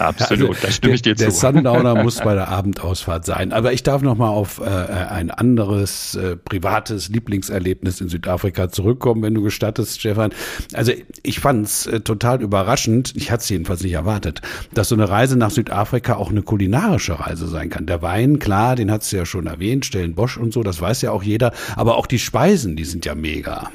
Absolut, 0.00 0.50
also, 0.50 0.60
da 0.62 0.72
stimme 0.72 0.94
ich 0.94 1.02
dir 1.02 1.14
der, 1.14 1.30
zu. 1.30 1.40
Der 1.40 1.52
Sundowner 1.52 1.94
muss 2.02 2.18
bei 2.18 2.34
der 2.34 2.48
Abendausfahrt 2.48 3.24
sein. 3.24 3.52
Aber 3.52 3.72
ich 3.72 3.82
darf 3.82 4.02
noch 4.02 4.16
mal 4.16 4.28
auf 4.28 4.60
äh, 4.60 4.64
ein 4.64 5.30
anderes 5.30 6.14
äh, 6.14 6.36
privates 6.36 7.08
Lieblingserlebnis 7.08 8.00
in 8.00 8.08
Südafrika 8.08 8.70
zurückkommen, 8.70 9.22
wenn 9.22 9.34
du 9.34 9.42
gestattest, 9.42 10.00
Stefan. 10.00 10.32
Also 10.72 10.92
ich 11.22 11.40
fand 11.40 11.66
es 11.66 11.86
äh, 11.86 12.00
total 12.00 12.40
überraschend, 12.42 13.12
ich 13.16 13.30
hatte 13.30 13.42
es 13.42 13.48
jedenfalls 13.48 13.82
nicht 13.82 13.92
erwartet, 13.92 14.40
dass 14.72 14.88
so 14.88 14.94
eine 14.94 15.08
Reise 15.08 15.36
nach 15.36 15.50
Südafrika 15.50 16.16
auch 16.16 16.30
eine 16.30 16.42
kulinarische 16.42 17.20
Reise 17.20 17.46
sein 17.46 17.70
kann. 17.70 17.86
Der 17.86 18.02
Wein, 18.02 18.38
klar, 18.38 18.76
den 18.76 18.90
hast 18.90 19.12
du 19.12 19.16
ja 19.16 19.26
schon 19.26 19.46
erwähnt, 19.46 19.84
Stellen 19.84 20.14
Bosch 20.14 20.36
und 20.36 20.52
so, 20.52 20.62
das 20.62 20.80
weiß 20.80 21.02
ja 21.02 21.10
auch 21.12 21.22
jeder. 21.22 21.52
Aber 21.76 21.96
auch 21.96 22.06
die 22.06 22.18
Speisen, 22.18 22.76
die 22.76 22.84
sind 22.84 23.04
ja 23.04 23.14
mega. 23.14 23.70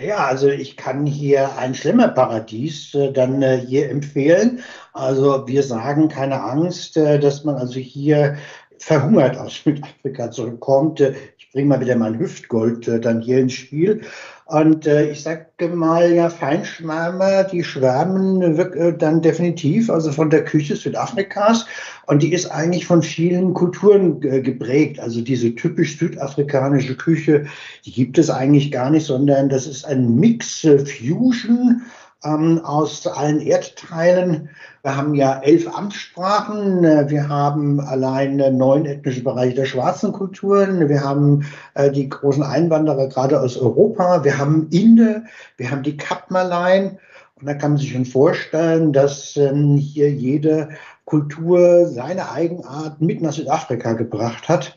Ja, 0.00 0.26
also 0.26 0.48
ich 0.48 0.76
kann 0.76 1.06
hier 1.06 1.56
ein 1.58 1.74
Schlemmerparadies 1.74 2.94
äh, 2.94 3.12
dann 3.12 3.42
äh, 3.42 3.58
hier 3.58 3.90
empfehlen. 3.90 4.60
Also 4.92 5.46
wir 5.48 5.62
sagen 5.64 6.08
keine 6.08 6.40
Angst, 6.40 6.96
äh, 6.96 7.18
dass 7.18 7.42
man 7.42 7.56
also 7.56 7.80
hier 7.80 8.36
verhungert 8.78 9.36
aus 9.36 9.62
Südafrika 9.64 10.30
zurückkommt. 10.30 11.00
Äh, 11.00 11.14
ich 11.36 11.50
bringe 11.50 11.66
mal 11.68 11.80
wieder 11.80 11.96
mein 11.96 12.16
Hüftgold 12.16 12.86
äh, 12.86 13.00
dann 13.00 13.20
hier 13.20 13.38
ins 13.40 13.54
Spiel. 13.54 14.02
Und 14.48 14.86
äh, 14.86 15.10
ich 15.10 15.22
sage 15.22 15.68
mal, 15.68 16.10
ja, 16.10 16.30
Feinschwärmer, 16.30 17.44
die 17.44 17.62
schwärmen 17.62 18.40
äh, 18.58 18.96
dann 18.96 19.20
definitiv, 19.20 19.90
also 19.90 20.10
von 20.10 20.30
der 20.30 20.42
Küche 20.42 20.74
Südafrikas. 20.74 21.66
Und 22.06 22.22
die 22.22 22.32
ist 22.32 22.46
eigentlich 22.46 22.86
von 22.86 23.02
vielen 23.02 23.52
Kulturen 23.52 24.22
äh, 24.22 24.40
geprägt. 24.40 25.00
Also 25.00 25.20
diese 25.20 25.54
typisch 25.54 25.98
südafrikanische 25.98 26.96
Küche, 26.96 27.44
die 27.84 27.92
gibt 27.92 28.16
es 28.16 28.30
eigentlich 28.30 28.72
gar 28.72 28.88
nicht, 28.88 29.04
sondern 29.04 29.50
das 29.50 29.66
ist 29.66 29.84
ein 29.84 30.14
Mix, 30.14 30.64
äh, 30.64 30.78
Fusion 30.78 31.82
ähm, 32.24 32.60
aus 32.64 33.06
allen 33.06 33.40
Erdteilen. 33.40 34.50
Wir 34.82 34.96
haben 34.96 35.14
ja 35.14 35.40
elf 35.40 35.68
Amtssprachen. 35.76 36.82
Wir 37.08 37.28
haben 37.28 37.80
allein 37.80 38.36
neun 38.56 38.86
ethnische 38.86 39.22
Bereiche 39.22 39.54
der 39.54 39.66
schwarzen 39.66 40.12
Kulturen. 40.12 40.88
Wir 40.88 41.04
haben 41.04 41.44
äh, 41.74 41.90
die 41.90 42.08
großen 42.08 42.42
Einwanderer 42.42 43.08
gerade 43.08 43.40
aus 43.40 43.56
Europa. 43.56 44.24
Wir 44.24 44.38
haben 44.38 44.68
Inde. 44.70 45.24
Wir 45.56 45.70
haben 45.70 45.82
die 45.82 45.96
Kapmaleien. 45.96 46.98
Und 47.36 47.46
da 47.46 47.54
kann 47.54 47.72
man 47.72 47.78
sich 47.78 47.92
schon 47.92 48.04
vorstellen, 48.04 48.92
dass 48.92 49.36
ähm, 49.36 49.76
hier 49.76 50.10
jede 50.10 50.70
Kultur 51.04 51.86
seine 51.86 52.32
Eigenart 52.32 53.00
mit 53.00 53.22
nach 53.22 53.32
Südafrika 53.32 53.92
gebracht 53.92 54.48
hat. 54.48 54.76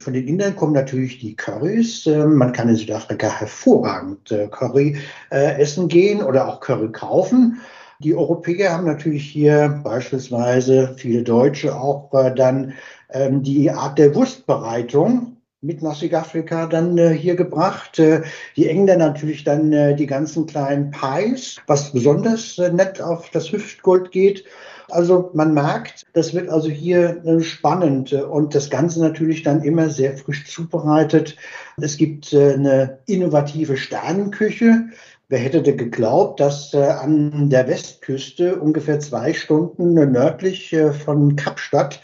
Von 0.00 0.12
den 0.12 0.28
Indern 0.28 0.54
kommen 0.54 0.74
natürlich 0.74 1.18
die 1.18 1.34
Currys. 1.34 2.06
Ähm, 2.06 2.36
man 2.36 2.52
kann 2.52 2.68
in 2.68 2.76
Südafrika 2.76 3.28
hervorragend 3.28 4.30
äh, 4.30 4.46
Curry 4.48 4.96
äh, 5.30 5.60
essen 5.60 5.88
gehen 5.88 6.22
oder 6.22 6.46
auch 6.46 6.60
Curry 6.60 6.92
kaufen. 6.92 7.60
Die 7.98 8.14
Europäer 8.14 8.72
haben 8.72 8.86
natürlich 8.86 9.24
hier 9.24 9.80
beispielsweise 9.82 10.94
viele 10.96 11.24
Deutsche 11.24 11.74
auch 11.74 12.14
äh, 12.14 12.32
dann 12.32 12.74
ähm, 13.10 13.42
die 13.42 13.72
Art 13.72 13.98
der 13.98 14.14
Wurstbereitung 14.14 15.38
mit 15.62 15.82
nach 15.82 15.96
Südafrika 15.96 16.66
dann 16.66 16.96
äh, 16.96 17.10
hier 17.10 17.34
gebracht. 17.34 17.98
Äh, 17.98 18.22
die 18.54 18.68
Engländer 18.68 19.08
natürlich 19.08 19.42
dann 19.42 19.72
äh, 19.72 19.96
die 19.96 20.06
ganzen 20.06 20.46
kleinen 20.46 20.92
Pies, 20.92 21.56
was 21.66 21.92
besonders 21.92 22.56
nett 22.56 23.00
auf 23.00 23.30
das 23.30 23.50
Hüftgold 23.50 24.12
geht. 24.12 24.44
Also 24.90 25.30
man 25.34 25.52
merkt, 25.52 26.06
das 26.14 26.34
wird 26.34 26.48
also 26.48 26.68
hier 26.68 27.24
äh, 27.24 27.40
spannend 27.40 28.12
und 28.12 28.54
das 28.54 28.70
Ganze 28.70 29.00
natürlich 29.00 29.42
dann 29.42 29.62
immer 29.62 29.90
sehr 29.90 30.16
frisch 30.16 30.46
zubereitet. 30.46 31.36
Es 31.76 31.96
gibt 31.96 32.32
äh, 32.32 32.54
eine 32.54 32.98
innovative 33.06 33.76
Sternenküche. 33.76 34.86
Wer 35.28 35.38
hätte 35.40 35.62
geglaubt, 35.62 36.40
dass 36.40 36.72
äh, 36.72 36.78
an 36.78 37.50
der 37.50 37.68
Westküste 37.68 38.56
ungefähr 38.56 38.98
zwei 39.00 39.34
Stunden 39.34 39.94
nördlich 39.94 40.74
von 41.04 41.36
Kapstadt 41.36 42.00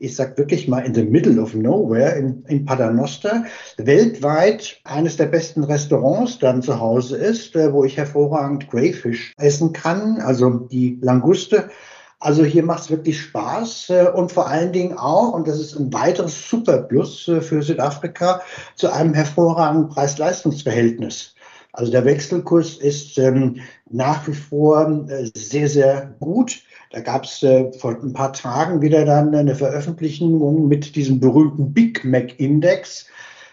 ich 0.00 0.14
sag 0.14 0.38
wirklich 0.38 0.68
mal 0.68 0.86
in 0.86 0.94
the 0.94 1.02
middle 1.02 1.42
of 1.42 1.54
nowhere 1.54 2.14
in, 2.14 2.44
in 2.46 2.64
Paternoster, 2.64 3.44
weltweit 3.78 4.80
eines 4.84 5.16
der 5.16 5.26
besten 5.26 5.64
Restaurants 5.64 6.38
dann 6.38 6.62
zu 6.62 6.78
Hause 6.78 7.16
ist, 7.16 7.56
wo 7.56 7.82
ich 7.82 7.96
hervorragend 7.96 8.70
Greyfish 8.70 9.34
essen 9.38 9.72
kann, 9.72 10.20
also 10.20 10.50
die 10.50 10.98
Languste 11.02 11.68
also 12.20 12.44
hier 12.44 12.64
macht 12.64 12.82
es 12.82 12.90
wirklich 12.90 13.20
Spaß 13.20 13.90
äh, 13.90 14.06
und 14.14 14.32
vor 14.32 14.48
allen 14.48 14.72
Dingen 14.72 14.98
auch, 14.98 15.32
und 15.32 15.46
das 15.46 15.60
ist 15.60 15.78
ein 15.78 15.92
weiteres 15.92 16.48
Superplus 16.48 17.28
äh, 17.28 17.40
für 17.40 17.62
Südafrika, 17.62 18.40
zu 18.74 18.92
einem 18.92 19.14
hervorragenden 19.14 19.88
Preis-Leistungs-Verhältnis. 19.88 21.34
Also 21.72 21.92
der 21.92 22.04
Wechselkurs 22.04 22.76
ist 22.78 23.18
ähm, 23.18 23.60
nach 23.88 24.26
wie 24.26 24.34
vor 24.34 25.06
äh, 25.08 25.30
sehr, 25.36 25.68
sehr 25.68 26.14
gut. 26.18 26.60
Da 26.90 27.00
gab 27.00 27.24
es 27.24 27.42
äh, 27.42 27.70
vor 27.72 27.96
ein 28.02 28.12
paar 28.12 28.32
Tagen 28.32 28.82
wieder 28.82 29.04
dann 29.04 29.34
eine 29.34 29.54
Veröffentlichung 29.54 30.66
mit 30.66 30.96
diesem 30.96 31.20
berühmten 31.20 31.72
Big 31.72 32.04
Mac 32.04 32.40
Index. 32.40 33.06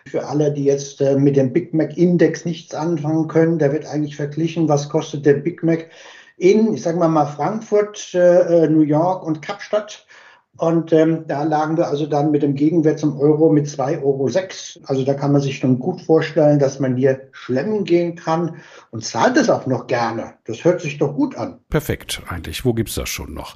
Für 0.08 0.26
alle, 0.26 0.52
die 0.52 0.64
jetzt 0.64 1.02
äh, 1.02 1.16
mit 1.18 1.36
dem 1.36 1.54
Big 1.54 1.74
Mac 1.74 1.98
Index 1.98 2.46
nichts 2.46 2.74
anfangen 2.74 3.28
können, 3.28 3.60
da 3.60 3.72
wird 3.72 3.86
eigentlich 3.86 4.16
verglichen, 4.16 4.68
was 4.70 4.90
kostet 4.90 5.26
der 5.26 5.34
Big 5.34 5.62
Mac 5.62 5.90
in, 6.38 6.74
ich 6.74 6.82
sage 6.82 6.98
mal 6.98 7.08
mal 7.08 7.26
Frankfurt, 7.26 8.14
äh, 8.14 8.68
New 8.68 8.82
York 8.82 9.24
und 9.24 9.42
Kapstadt. 9.42 10.06
Und 10.58 10.94
ähm, 10.94 11.26
da 11.28 11.44
lagen 11.44 11.76
wir 11.76 11.88
also 11.88 12.06
dann 12.06 12.32
mit 12.32 12.42
dem 12.42 12.56
Gegenwert 12.56 13.00
zum 13.00 13.20
Euro 13.20 13.52
mit 13.52 13.68
2,06 13.68 14.02
Euro. 14.04 14.30
Also 14.88 15.04
da 15.04 15.14
kann 15.14 15.34
man 15.34 15.42
sich 15.42 15.58
schon 15.58 15.80
gut 15.80 16.02
vorstellen, 16.02 16.60
dass 16.60 16.80
man 16.80 16.96
hier 16.96 17.28
schlemmen 17.34 17.84
gehen 17.84 18.16
kann 18.16 18.56
und 18.92 19.04
zahlt 19.04 19.36
es 19.36 19.50
auch 19.50 19.66
noch 19.66 19.88
gerne. 19.88 20.36
Das 20.46 20.64
hört 20.64 20.80
sich 20.80 20.98
doch 20.98 21.14
gut 21.14 21.36
an. 21.36 21.60
Perfekt, 21.70 22.22
eigentlich. 22.30 22.64
Wo 22.64 22.74
gibt's 22.74 22.96
das 22.96 23.10
schon 23.10 23.34
noch? 23.34 23.56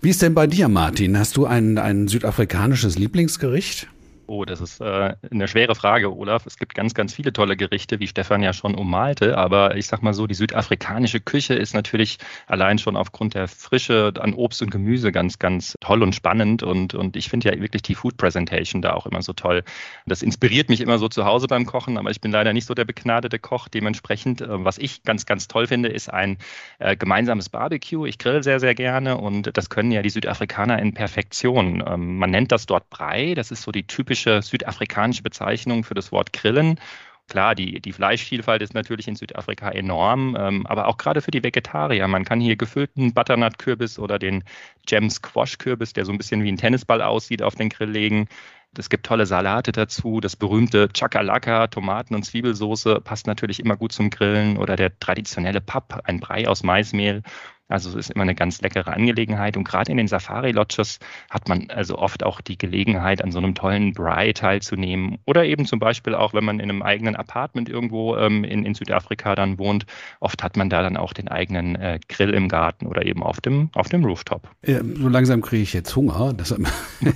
Wie 0.00 0.10
ist 0.10 0.22
denn 0.22 0.34
bei 0.34 0.46
dir, 0.46 0.68
Martin? 0.68 1.18
Hast 1.18 1.36
du 1.36 1.44
ein, 1.44 1.76
ein 1.76 2.08
südafrikanisches 2.08 2.96
Lieblingsgericht? 2.98 3.88
Oh, 4.30 4.44
das 4.44 4.60
ist 4.60 4.82
äh, 4.82 5.14
eine 5.30 5.48
schwere 5.48 5.74
Frage, 5.74 6.14
Olaf. 6.14 6.44
Es 6.44 6.58
gibt 6.58 6.74
ganz, 6.74 6.92
ganz 6.92 7.14
viele 7.14 7.32
tolle 7.32 7.56
Gerichte, 7.56 7.98
wie 7.98 8.06
Stefan 8.06 8.42
ja 8.42 8.52
schon 8.52 8.74
ummalte. 8.74 9.38
Aber 9.38 9.74
ich 9.74 9.86
sag 9.86 10.02
mal 10.02 10.12
so, 10.12 10.26
die 10.26 10.34
südafrikanische 10.34 11.18
Küche 11.18 11.54
ist 11.54 11.72
natürlich 11.72 12.18
allein 12.46 12.76
schon 12.76 12.94
aufgrund 12.94 13.32
der 13.32 13.48
Frische 13.48 14.12
an 14.20 14.34
Obst 14.34 14.60
und 14.60 14.70
Gemüse 14.70 15.12
ganz, 15.12 15.38
ganz 15.38 15.76
toll 15.80 16.02
und 16.02 16.14
spannend. 16.14 16.62
Und, 16.62 16.92
und 16.92 17.16
ich 17.16 17.30
finde 17.30 17.50
ja 17.50 17.58
wirklich 17.58 17.80
die 17.80 17.94
Food 17.94 18.18
Presentation 18.18 18.82
da 18.82 18.92
auch 18.92 19.06
immer 19.06 19.22
so 19.22 19.32
toll. 19.32 19.64
Das 20.04 20.20
inspiriert 20.20 20.68
mich 20.68 20.82
immer 20.82 20.98
so 20.98 21.08
zu 21.08 21.24
Hause 21.24 21.46
beim 21.46 21.64
Kochen, 21.64 21.96
aber 21.96 22.10
ich 22.10 22.20
bin 22.20 22.30
leider 22.30 22.52
nicht 22.52 22.66
so 22.66 22.74
der 22.74 22.84
begnadete 22.84 23.38
Koch. 23.38 23.68
Dementsprechend, 23.68 24.42
äh, 24.42 24.62
was 24.62 24.76
ich 24.76 25.04
ganz, 25.04 25.24
ganz 25.24 25.48
toll 25.48 25.66
finde, 25.66 25.88
ist 25.88 26.12
ein 26.12 26.36
äh, 26.80 26.96
gemeinsames 26.96 27.48
Barbecue. 27.48 28.04
Ich 28.04 28.18
grill 28.18 28.42
sehr, 28.42 28.60
sehr 28.60 28.74
gerne 28.74 29.16
und 29.16 29.56
das 29.56 29.70
können 29.70 29.90
ja 29.90 30.02
die 30.02 30.10
Südafrikaner 30.10 30.78
in 30.80 30.92
Perfektion. 30.92 31.82
Ähm, 31.86 32.18
man 32.18 32.30
nennt 32.30 32.52
das 32.52 32.66
dort 32.66 32.90
Brei. 32.90 33.32
Das 33.32 33.50
ist 33.50 33.62
so 33.62 33.72
die 33.72 33.86
typische 33.86 34.17
typische 34.18 34.42
südafrikanische 34.42 35.22
Bezeichnung 35.22 35.84
für 35.84 35.94
das 35.94 36.12
Wort 36.12 36.32
Grillen. 36.32 36.80
Klar, 37.28 37.54
die, 37.54 37.80
die 37.80 37.92
Fleischvielfalt 37.92 38.62
ist 38.62 38.72
natürlich 38.72 39.06
in 39.06 39.14
Südafrika 39.14 39.70
enorm, 39.70 40.34
ähm, 40.38 40.66
aber 40.66 40.88
auch 40.88 40.96
gerade 40.96 41.20
für 41.20 41.30
die 41.30 41.42
Vegetarier. 41.42 42.08
Man 42.08 42.24
kann 42.24 42.40
hier 42.40 42.56
gefüllten 42.56 43.12
Butternut-Kürbis 43.12 43.98
oder 43.98 44.18
den 44.18 44.44
Gem 44.86 45.10
Squash-Kürbis, 45.10 45.92
der 45.92 46.06
so 46.06 46.12
ein 46.12 46.18
bisschen 46.18 46.42
wie 46.42 46.50
ein 46.50 46.56
Tennisball 46.56 47.02
aussieht, 47.02 47.42
auf 47.42 47.54
den 47.54 47.68
Grill 47.68 47.90
legen. 47.90 48.28
Es 48.76 48.88
gibt 48.88 49.04
tolle 49.04 49.26
Salate 49.26 49.72
dazu. 49.72 50.20
Das 50.20 50.36
berühmte 50.36 50.88
Chakalaka, 50.88 51.66
Tomaten- 51.66 52.14
und 52.14 52.22
Zwiebelsoße 52.24 53.00
passt 53.02 53.26
natürlich 53.26 53.60
immer 53.60 53.76
gut 53.76 53.92
zum 53.92 54.08
Grillen 54.08 54.56
oder 54.56 54.76
der 54.76 54.98
traditionelle 54.98 55.60
Papp, 55.60 56.00
ein 56.04 56.20
Brei 56.20 56.48
aus 56.48 56.62
Maismehl. 56.62 57.22
Also 57.68 57.90
es 57.90 57.94
ist 57.94 58.10
immer 58.10 58.22
eine 58.22 58.34
ganz 58.34 58.60
leckere 58.60 58.92
Angelegenheit. 58.92 59.56
Und 59.56 59.64
gerade 59.64 59.90
in 59.90 59.98
den 59.98 60.08
Safari-Lodges 60.08 60.98
hat 61.30 61.48
man 61.48 61.68
also 61.70 61.98
oft 61.98 62.24
auch 62.24 62.40
die 62.40 62.56
Gelegenheit, 62.56 63.22
an 63.22 63.30
so 63.30 63.38
einem 63.38 63.54
tollen 63.54 63.92
Braai 63.92 64.32
teilzunehmen. 64.32 65.18
Oder 65.26 65.44
eben 65.44 65.66
zum 65.66 65.78
Beispiel 65.78 66.14
auch, 66.14 66.32
wenn 66.32 66.44
man 66.44 66.60
in 66.60 66.70
einem 66.70 66.82
eigenen 66.82 67.14
Apartment 67.16 67.68
irgendwo 67.68 68.16
ähm, 68.16 68.44
in, 68.44 68.64
in 68.64 68.74
Südafrika 68.74 69.34
dann 69.34 69.58
wohnt, 69.58 69.84
oft 70.20 70.42
hat 70.42 70.56
man 70.56 70.70
da 70.70 70.82
dann 70.82 70.96
auch 70.96 71.12
den 71.12 71.28
eigenen 71.28 71.76
äh, 71.76 72.00
Grill 72.08 72.30
im 72.30 72.48
Garten 72.48 72.86
oder 72.86 73.04
eben 73.04 73.22
auf 73.22 73.40
dem, 73.40 73.70
auf 73.74 73.88
dem 73.88 74.04
Rooftop. 74.04 74.48
Ja, 74.66 74.80
so 74.82 75.08
langsam 75.08 75.42
kriege 75.42 75.62
ich 75.62 75.72
jetzt 75.74 75.94
Hunger. 75.94 76.32
Deshalb, 76.32 76.66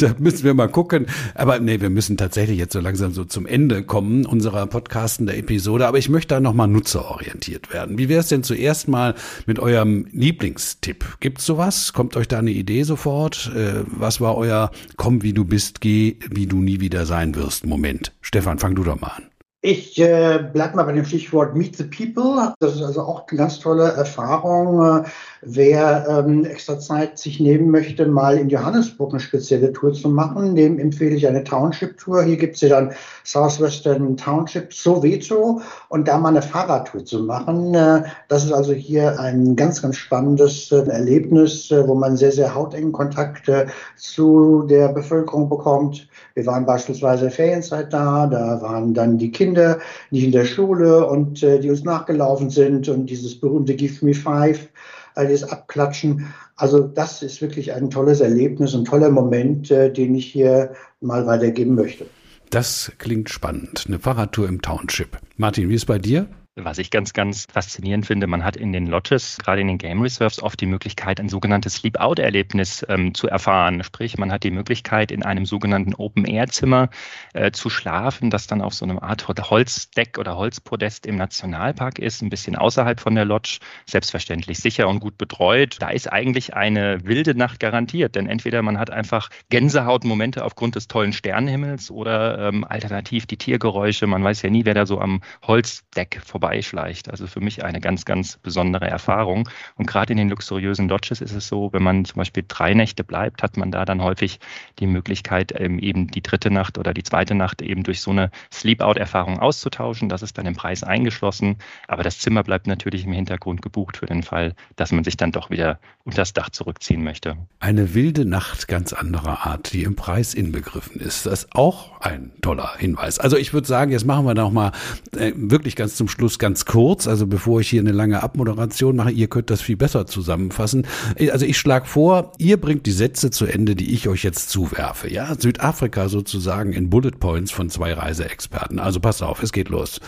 deshalb 0.00 0.20
müssen 0.20 0.44
wir 0.44 0.54
mal 0.54 0.68
gucken. 0.68 1.06
Aber 1.34 1.58
nee, 1.58 1.80
wir 1.80 1.90
müssen 1.90 2.16
tatsächlich 2.16 2.58
jetzt 2.58 2.72
so 2.72 2.80
langsam 2.80 3.12
so 3.12 3.24
zum 3.24 3.46
Ende 3.46 3.82
kommen 3.82 4.26
unserer 4.26 4.66
Podcasten 4.66 5.26
der 5.26 5.38
Episode. 5.38 5.86
Aber 5.88 5.98
ich 5.98 6.08
möchte 6.08 6.34
da 6.34 6.40
nochmal 6.40 6.68
nutzerorientiert 6.68 7.72
werden. 7.72 7.98
Wie 7.98 8.08
wäre 8.08 8.20
es 8.20 8.28
denn 8.28 8.44
zuerst 8.44 8.86
mal 8.86 9.14
mit 9.46 9.58
eurem 9.72 10.06
Lieblingstipp? 10.12 11.04
Gibt's 11.20 11.46
sowas? 11.46 11.92
Kommt 11.92 12.16
euch 12.16 12.28
da 12.28 12.38
eine 12.38 12.50
Idee 12.50 12.82
sofort? 12.82 13.50
Äh, 13.54 13.84
was 13.86 14.20
war 14.20 14.36
euer 14.36 14.70
Komm, 14.96 15.22
wie 15.22 15.32
du 15.32 15.44
bist, 15.44 15.80
geh, 15.80 16.16
wie 16.30 16.46
du 16.46 16.60
nie 16.60 16.80
wieder 16.80 17.06
sein 17.06 17.34
wirst? 17.34 17.66
Moment. 17.66 18.12
Stefan, 18.20 18.58
fang 18.58 18.74
du 18.74 18.84
doch 18.84 19.00
mal 19.00 19.08
an. 19.08 19.24
Ich 19.64 19.96
äh, 20.00 20.40
bleibe 20.52 20.74
mal 20.74 20.82
bei 20.82 20.92
dem 20.92 21.04
Stichwort 21.04 21.54
Meet 21.54 21.76
the 21.76 21.84
People. 21.84 22.52
Das 22.58 22.74
ist 22.74 22.82
also 22.82 23.02
auch 23.02 23.28
eine 23.28 23.38
ganz 23.38 23.60
tolle 23.60 23.92
Erfahrung. 23.92 25.04
Äh, 25.04 25.08
wer 25.42 26.04
ähm, 26.08 26.44
extra 26.44 26.80
Zeit 26.80 27.16
sich 27.16 27.38
nehmen 27.38 27.70
möchte, 27.70 28.06
mal 28.06 28.38
in 28.38 28.48
Johannesburg 28.48 29.12
eine 29.12 29.20
spezielle 29.20 29.72
Tour 29.72 29.92
zu 29.92 30.08
machen, 30.08 30.56
dem 30.56 30.80
empfehle 30.80 31.14
ich 31.14 31.28
eine 31.28 31.44
Township-Tour. 31.44 32.24
Hier 32.24 32.38
gibt 32.38 32.56
es 32.56 32.62
ja 32.62 32.70
dann 32.70 32.90
Southwestern 33.22 34.16
Township 34.16 34.74
Soweto 34.74 35.60
und 35.88 36.08
da 36.08 36.18
mal 36.18 36.30
eine 36.30 36.42
Fahrradtour 36.42 37.04
zu 37.04 37.20
machen. 37.20 37.72
Äh, 37.72 38.02
das 38.26 38.44
ist 38.44 38.52
also 38.52 38.72
hier 38.72 39.20
ein 39.20 39.54
ganz, 39.54 39.80
ganz 39.80 39.94
spannendes 39.94 40.72
äh, 40.72 40.88
Erlebnis, 40.88 41.70
äh, 41.70 41.86
wo 41.86 41.94
man 41.94 42.16
sehr, 42.16 42.32
sehr 42.32 42.52
hautengen 42.52 42.90
Kontakt 42.90 43.48
äh, 43.48 43.66
zu 43.94 44.64
der 44.68 44.88
Bevölkerung 44.88 45.48
bekommt. 45.48 46.08
Wir 46.34 46.46
waren 46.46 46.66
beispielsweise 46.66 47.30
Ferienzeit 47.30 47.92
da, 47.92 48.26
da 48.26 48.60
waren 48.60 48.94
dann 48.94 49.18
die 49.18 49.30
Kinder 49.30 49.51
Kinder, 49.52 49.80
nicht 50.10 50.24
in 50.24 50.32
der 50.32 50.46
Schule 50.46 51.06
und 51.06 51.42
äh, 51.42 51.60
die 51.60 51.68
uns 51.68 51.84
nachgelaufen 51.84 52.48
sind 52.48 52.88
und 52.88 53.06
dieses 53.06 53.38
berühmte 53.38 53.74
Give 53.74 54.04
Me 54.04 54.14
Five, 54.14 54.68
äh, 55.14 55.26
dieses 55.26 55.44
Abklatschen. 55.44 56.32
Also 56.56 56.80
das 56.80 57.22
ist 57.22 57.42
wirklich 57.42 57.74
ein 57.74 57.90
tolles 57.90 58.20
Erlebnis, 58.20 58.74
ein 58.74 58.86
toller 58.86 59.10
Moment, 59.10 59.70
äh, 59.70 59.92
den 59.92 60.14
ich 60.14 60.26
hier 60.26 60.72
mal 61.00 61.26
weitergeben 61.26 61.74
möchte. 61.74 62.06
Das 62.48 62.92
klingt 62.98 63.28
spannend. 63.28 63.84
Eine 63.86 63.98
Fahrradtour 63.98 64.48
im 64.48 64.62
Township. 64.62 65.18
Martin, 65.36 65.68
wie 65.68 65.74
ist 65.74 65.86
bei 65.86 65.98
dir? 65.98 66.28
Was 66.56 66.76
ich 66.76 66.90
ganz, 66.90 67.14
ganz 67.14 67.46
faszinierend 67.50 68.04
finde, 68.04 68.26
man 68.26 68.44
hat 68.44 68.56
in 68.58 68.74
den 68.74 68.86
Lodges, 68.86 69.38
gerade 69.38 69.62
in 69.62 69.68
den 69.68 69.78
Game 69.78 70.02
Reserves, 70.02 70.42
oft 70.42 70.60
die 70.60 70.66
Möglichkeit, 70.66 71.18
ein 71.18 71.30
sogenanntes 71.30 71.76
Sleep-Out-Erlebnis 71.76 72.84
ähm, 72.90 73.14
zu 73.14 73.26
erfahren. 73.26 73.82
Sprich, 73.82 74.18
man 74.18 74.30
hat 74.30 74.44
die 74.44 74.50
Möglichkeit, 74.50 75.10
in 75.12 75.22
einem 75.22 75.46
sogenannten 75.46 75.94
Open-Air-Zimmer 75.94 76.90
äh, 77.32 77.52
zu 77.52 77.70
schlafen, 77.70 78.28
das 78.28 78.48
dann 78.48 78.60
auf 78.60 78.74
so 78.74 78.84
einem 78.84 78.98
Art 78.98 79.26
Holzdeck 79.26 80.18
oder 80.18 80.36
Holzpodest 80.36 81.06
im 81.06 81.16
Nationalpark 81.16 81.98
ist, 81.98 82.20
ein 82.20 82.28
bisschen 82.28 82.54
außerhalb 82.54 83.00
von 83.00 83.14
der 83.14 83.24
Lodge, 83.24 83.60
selbstverständlich 83.86 84.58
sicher 84.58 84.88
und 84.88 85.00
gut 85.00 85.16
betreut. 85.16 85.76
Da 85.80 85.88
ist 85.88 86.12
eigentlich 86.12 86.52
eine 86.52 87.02
wilde 87.06 87.34
Nacht 87.34 87.60
garantiert, 87.60 88.14
denn 88.14 88.26
entweder 88.26 88.60
man 88.60 88.78
hat 88.78 88.90
einfach 88.90 89.30
Gänsehautmomente 89.48 90.44
aufgrund 90.44 90.74
des 90.76 90.86
tollen 90.86 91.14
Sternenhimmels 91.14 91.90
oder 91.90 92.48
ähm, 92.48 92.64
alternativ 92.64 93.24
die 93.24 93.38
Tiergeräusche. 93.38 94.06
Man 94.06 94.22
weiß 94.22 94.42
ja 94.42 94.50
nie, 94.50 94.66
wer 94.66 94.74
da 94.74 94.84
so 94.84 95.00
am 95.00 95.22
Holzdeck 95.46 96.20
vorbei 96.22 96.41
vorbeischleicht. 96.42 97.08
Also 97.08 97.28
für 97.28 97.40
mich 97.40 97.64
eine 97.64 97.80
ganz, 97.80 98.04
ganz 98.04 98.36
besondere 98.36 98.88
Erfahrung. 98.88 99.48
Und 99.76 99.86
gerade 99.86 100.12
in 100.12 100.16
den 100.18 100.28
luxuriösen 100.28 100.88
Lodges 100.88 101.20
ist 101.20 101.32
es 101.32 101.46
so, 101.46 101.72
wenn 101.72 101.82
man 101.82 102.04
zum 102.04 102.16
Beispiel 102.16 102.44
drei 102.46 102.74
Nächte 102.74 103.04
bleibt, 103.04 103.44
hat 103.44 103.56
man 103.56 103.70
da 103.70 103.84
dann 103.84 104.02
häufig 104.02 104.40
die 104.80 104.88
Möglichkeit, 104.88 105.52
ähm, 105.56 105.78
eben 105.78 106.08
die 106.08 106.22
dritte 106.22 106.50
Nacht 106.50 106.78
oder 106.78 106.92
die 106.92 107.04
zweite 107.04 107.36
Nacht 107.36 107.62
eben 107.62 107.84
durch 107.84 108.00
so 108.00 108.10
eine 108.10 108.30
Sleep-Out-Erfahrung 108.52 109.38
auszutauschen. 109.38 110.08
Das 110.08 110.22
ist 110.22 110.36
dann 110.36 110.46
im 110.46 110.56
Preis 110.56 110.82
eingeschlossen. 110.82 111.58
Aber 111.86 112.02
das 112.02 112.18
Zimmer 112.18 112.42
bleibt 112.42 112.66
natürlich 112.66 113.04
im 113.04 113.12
Hintergrund 113.12 113.62
gebucht 113.62 113.98
für 113.98 114.06
den 114.06 114.24
Fall, 114.24 114.54
dass 114.74 114.90
man 114.90 115.04
sich 115.04 115.16
dann 115.16 115.30
doch 115.30 115.50
wieder 115.50 115.78
unter 116.04 116.22
das 116.22 116.32
Dach 116.32 116.50
zurückziehen 116.50 117.04
möchte. 117.04 117.36
Eine 117.60 117.94
wilde 117.94 118.24
Nacht 118.24 118.66
ganz 118.66 118.92
anderer 118.92 119.46
Art, 119.46 119.72
die 119.72 119.84
im 119.84 119.94
Preis 119.94 120.34
inbegriffen 120.34 121.00
ist. 121.00 121.26
Das 121.26 121.44
ist 121.44 121.54
auch 121.54 122.00
ein 122.00 122.32
toller 122.42 122.76
Hinweis. 122.76 123.20
Also 123.20 123.36
ich 123.36 123.52
würde 123.52 123.68
sagen, 123.68 123.92
jetzt 123.92 124.04
machen 124.04 124.26
wir 124.26 124.34
noch 124.34 124.50
mal 124.50 124.72
äh, 125.16 125.32
wirklich 125.36 125.76
ganz 125.76 125.94
zum 125.94 126.08
Schluss 126.08 126.31
Abschluss 126.32 126.38
ganz 126.38 126.64
kurz, 126.64 127.06
also 127.06 127.26
bevor 127.26 127.60
ich 127.60 127.68
hier 127.68 127.80
eine 127.80 127.92
lange 127.92 128.22
Abmoderation 128.22 128.96
mache, 128.96 129.10
ihr 129.10 129.28
könnt 129.28 129.50
das 129.50 129.60
viel 129.60 129.76
besser 129.76 130.06
zusammenfassen. 130.06 130.86
Also 131.30 131.44
ich 131.44 131.58
schlage 131.58 131.86
vor, 131.86 132.32
ihr 132.38 132.58
bringt 132.58 132.86
die 132.86 132.92
Sätze 132.92 133.30
zu 133.30 133.46
Ende, 133.46 133.74
die 133.74 133.92
ich 133.92 134.08
euch 134.08 134.22
jetzt 134.22 134.48
zuwerfe. 134.48 135.12
Ja, 135.12 135.34
Südafrika 135.38 136.08
sozusagen 136.08 136.72
in 136.72 136.88
Bullet 136.90 137.18
Points 137.18 137.50
von 137.50 137.68
zwei 137.68 137.92
Reiseexperten. 137.92 138.78
Also 138.78 139.00
pass 139.00 139.20
auf, 139.20 139.42
es 139.42 139.52
geht 139.52 139.68
los. 139.68 140.00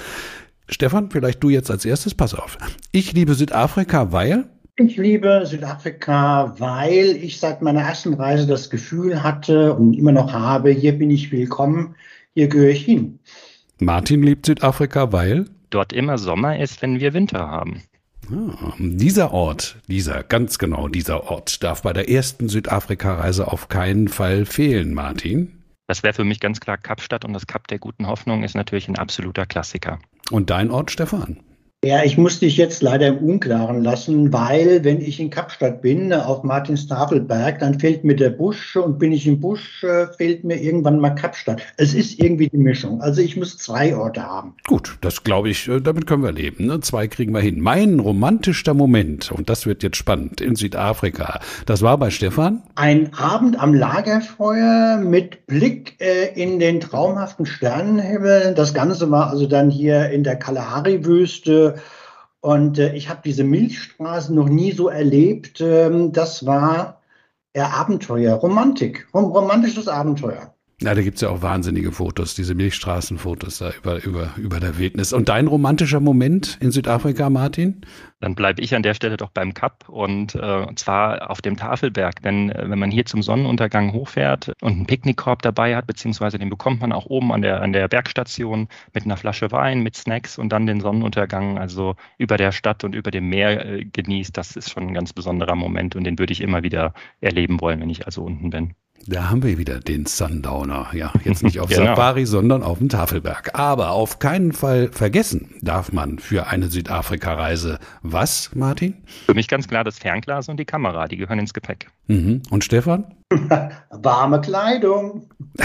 Stefan, 0.68 1.10
vielleicht 1.10 1.42
du 1.42 1.50
jetzt 1.50 1.70
als 1.70 1.84
erstes, 1.84 2.14
pass 2.14 2.34
auf. 2.34 2.56
Ich 2.90 3.12
liebe 3.12 3.34
Südafrika, 3.34 4.12
weil 4.12 4.46
ich 4.76 4.96
liebe 4.96 5.42
Südafrika, 5.44 6.54
weil 6.58 7.16
ich 7.22 7.38
seit 7.38 7.62
meiner 7.62 7.82
ersten 7.82 8.14
Reise 8.14 8.46
das 8.46 8.70
Gefühl 8.70 9.22
hatte 9.22 9.74
und 9.74 9.94
immer 9.94 10.12
noch 10.12 10.32
habe, 10.32 10.70
hier 10.70 10.92
bin 10.98 11.10
ich 11.10 11.30
willkommen, 11.30 11.94
hier 12.34 12.48
gehöre 12.48 12.70
ich 12.70 12.84
hin. 12.84 13.18
Martin 13.78 14.22
liebt 14.22 14.46
Südafrika, 14.46 15.12
weil? 15.12 15.44
Dort 15.70 15.92
immer 15.92 16.18
Sommer 16.18 16.58
ist, 16.58 16.82
wenn 16.82 17.00
wir 17.00 17.14
Winter 17.14 17.48
haben. 17.48 17.82
Ah, 18.32 18.72
dieser 18.78 19.32
Ort, 19.32 19.76
dieser, 19.88 20.22
ganz 20.22 20.58
genau 20.58 20.88
dieser 20.88 21.30
Ort, 21.30 21.62
darf 21.62 21.82
bei 21.82 21.92
der 21.92 22.08
ersten 22.08 22.48
Südafrika-Reise 22.48 23.50
auf 23.50 23.68
keinen 23.68 24.08
Fall 24.08 24.46
fehlen, 24.46 24.94
Martin. 24.94 25.62
Das 25.86 26.02
wäre 26.02 26.14
für 26.14 26.24
mich 26.24 26.40
ganz 26.40 26.60
klar 26.60 26.78
Kapstadt 26.78 27.24
und 27.24 27.34
das 27.34 27.46
Kap 27.46 27.68
der 27.68 27.78
guten 27.78 28.06
Hoffnung 28.06 28.42
ist 28.42 28.54
natürlich 28.54 28.88
ein 28.88 28.96
absoluter 28.96 29.44
Klassiker. 29.44 29.98
Und 30.30 30.48
dein 30.48 30.70
Ort, 30.70 30.90
Stefan? 30.90 31.40
Ja, 31.84 32.02
ich 32.02 32.16
muss 32.16 32.40
dich 32.40 32.56
jetzt 32.56 32.82
leider 32.82 33.08
im 33.08 33.18
Unklaren 33.18 33.84
lassen, 33.84 34.32
weil 34.32 34.82
wenn 34.84 35.02
ich 35.02 35.20
in 35.20 35.28
Kapstadt 35.28 35.82
bin, 35.82 36.14
auf 36.14 36.42
Martins 36.42 36.86
Tafelberg, 36.86 37.58
dann 37.58 37.78
fehlt 37.78 38.04
mir 38.04 38.16
der 38.16 38.30
Busch 38.30 38.74
und 38.76 38.98
bin 38.98 39.12
ich 39.12 39.26
im 39.26 39.38
Busch, 39.38 39.84
äh, 39.84 40.06
fehlt 40.16 40.44
mir 40.44 40.58
irgendwann 40.58 40.98
mal 40.98 41.10
Kapstadt. 41.10 41.60
Es 41.76 41.92
ist 41.92 42.18
irgendwie 42.18 42.48
die 42.48 42.56
Mischung. 42.56 43.02
Also 43.02 43.20
ich 43.20 43.36
muss 43.36 43.58
zwei 43.58 43.94
Orte 43.94 44.22
haben. 44.22 44.54
Gut, 44.66 44.96
das 45.02 45.24
glaube 45.24 45.50
ich, 45.50 45.68
äh, 45.68 45.78
damit 45.78 46.06
können 46.06 46.22
wir 46.22 46.32
leben. 46.32 46.64
Ne? 46.64 46.80
Zwei 46.80 47.06
kriegen 47.06 47.34
wir 47.34 47.42
hin. 47.42 47.60
Mein 47.60 48.00
romantischster 48.00 48.72
Moment, 48.72 49.30
und 49.30 49.50
das 49.50 49.66
wird 49.66 49.82
jetzt 49.82 49.98
spannend, 49.98 50.40
in 50.40 50.56
Südafrika, 50.56 51.40
das 51.66 51.82
war 51.82 51.98
bei 51.98 52.08
Stefan? 52.08 52.62
Ein 52.76 53.12
Abend 53.12 53.60
am 53.60 53.74
Lagerfeuer 53.74 54.96
mit 55.04 55.46
Blick 55.46 56.00
äh, 56.00 56.32
in 56.34 56.58
den 56.60 56.80
traumhaften 56.80 57.44
Sternenhimmel. 57.44 58.54
Das 58.54 58.72
Ganze 58.72 59.10
war 59.10 59.28
also 59.28 59.46
dann 59.46 59.68
hier 59.68 60.08
in 60.08 60.24
der 60.24 60.36
Kalahari-Wüste 60.36 61.73
und 62.40 62.78
äh, 62.78 62.94
ich 62.94 63.08
habe 63.08 63.22
diese 63.24 63.44
Milchstraßen 63.44 64.34
noch 64.34 64.48
nie 64.48 64.72
so 64.72 64.88
erlebt. 64.88 65.60
Ähm, 65.60 66.12
das 66.12 66.46
war 66.46 67.00
eher 67.52 67.72
Abenteuer, 67.74 68.34
Romantik, 68.34 69.08
rom 69.14 69.26
romantisches 69.26 69.88
Abenteuer. 69.88 70.53
Ja, 70.84 70.94
da 70.94 71.00
gibt's 71.00 71.22
ja 71.22 71.30
auch 71.30 71.40
wahnsinnige 71.40 71.92
Fotos, 71.92 72.34
diese 72.34 72.54
Milchstraßenfotos 72.54 73.56
da 73.56 73.70
über, 73.70 74.04
über, 74.04 74.34
über 74.36 74.60
der 74.60 74.76
Wildnis. 74.76 75.14
Und 75.14 75.30
dein 75.30 75.46
romantischer 75.46 75.98
Moment 75.98 76.58
in 76.60 76.72
Südafrika, 76.72 77.30
Martin? 77.30 77.80
Dann 78.20 78.34
bleibe 78.34 78.60
ich 78.60 78.74
an 78.74 78.82
der 78.82 78.92
Stelle 78.92 79.16
doch 79.16 79.30
beim 79.30 79.54
Kap 79.54 79.88
und, 79.88 80.34
äh, 80.34 80.38
und 80.38 80.78
zwar 80.78 81.30
auf 81.30 81.40
dem 81.40 81.56
Tafelberg. 81.56 82.20
Denn 82.20 82.50
äh, 82.50 82.68
wenn 82.68 82.78
man 82.78 82.90
hier 82.90 83.06
zum 83.06 83.22
Sonnenuntergang 83.22 83.94
hochfährt 83.94 84.52
und 84.60 84.72
einen 84.72 84.86
Picknickkorb 84.86 85.40
dabei 85.40 85.74
hat, 85.74 85.86
beziehungsweise 85.86 86.38
den 86.38 86.50
bekommt 86.50 86.82
man 86.82 86.92
auch 86.92 87.06
oben 87.06 87.32
an 87.32 87.40
der, 87.40 87.62
an 87.62 87.72
der 87.72 87.88
Bergstation 87.88 88.68
mit 88.92 89.04
einer 89.06 89.16
Flasche 89.16 89.52
Wein, 89.52 89.80
mit 89.82 89.96
Snacks 89.96 90.38
und 90.38 90.50
dann 90.50 90.66
den 90.66 90.80
Sonnenuntergang, 90.80 91.58
also 91.58 91.96
über 92.18 92.36
der 92.36 92.52
Stadt 92.52 92.84
und 92.84 92.94
über 92.94 93.10
dem 93.10 93.30
Meer 93.30 93.64
äh, 93.64 93.84
genießt, 93.86 94.36
das 94.36 94.54
ist 94.54 94.70
schon 94.70 94.88
ein 94.88 94.94
ganz 94.94 95.14
besonderer 95.14 95.54
Moment 95.54 95.96
und 95.96 96.04
den 96.04 96.18
würde 96.18 96.34
ich 96.34 96.42
immer 96.42 96.62
wieder 96.62 96.92
erleben 97.22 97.62
wollen, 97.62 97.80
wenn 97.80 97.88
ich 97.88 98.04
also 98.04 98.22
unten 98.22 98.50
bin. 98.50 98.74
Da 99.06 99.28
haben 99.28 99.42
wir 99.42 99.58
wieder 99.58 99.80
den 99.80 100.06
Sundowner. 100.06 100.88
Ja, 100.94 101.12
jetzt 101.24 101.42
nicht 101.42 101.60
auf 101.60 101.68
genau. 101.68 101.84
Safari, 101.84 102.24
sondern 102.26 102.62
auf 102.62 102.78
dem 102.78 102.88
Tafelberg. 102.88 103.50
Aber 103.58 103.90
auf 103.90 104.18
keinen 104.18 104.52
Fall 104.52 104.90
vergessen 104.92 105.56
darf 105.60 105.92
man 105.92 106.18
für 106.18 106.46
eine 106.46 106.68
Südafrika-Reise 106.68 107.78
was, 108.02 108.54
Martin? 108.54 108.94
Für 109.26 109.34
mich 109.34 109.48
ganz 109.48 109.68
klar 109.68 109.84
das 109.84 109.98
Fernglas 109.98 110.48
und 110.48 110.58
die 110.58 110.64
Kamera, 110.64 111.06
die 111.06 111.16
gehören 111.16 111.38
ins 111.38 111.52
Gepäck. 111.52 111.88
Mhm. 112.06 112.42
Und 112.50 112.64
Stefan? 112.64 113.04
Warme 113.90 114.40
Kleidung. 114.40 115.28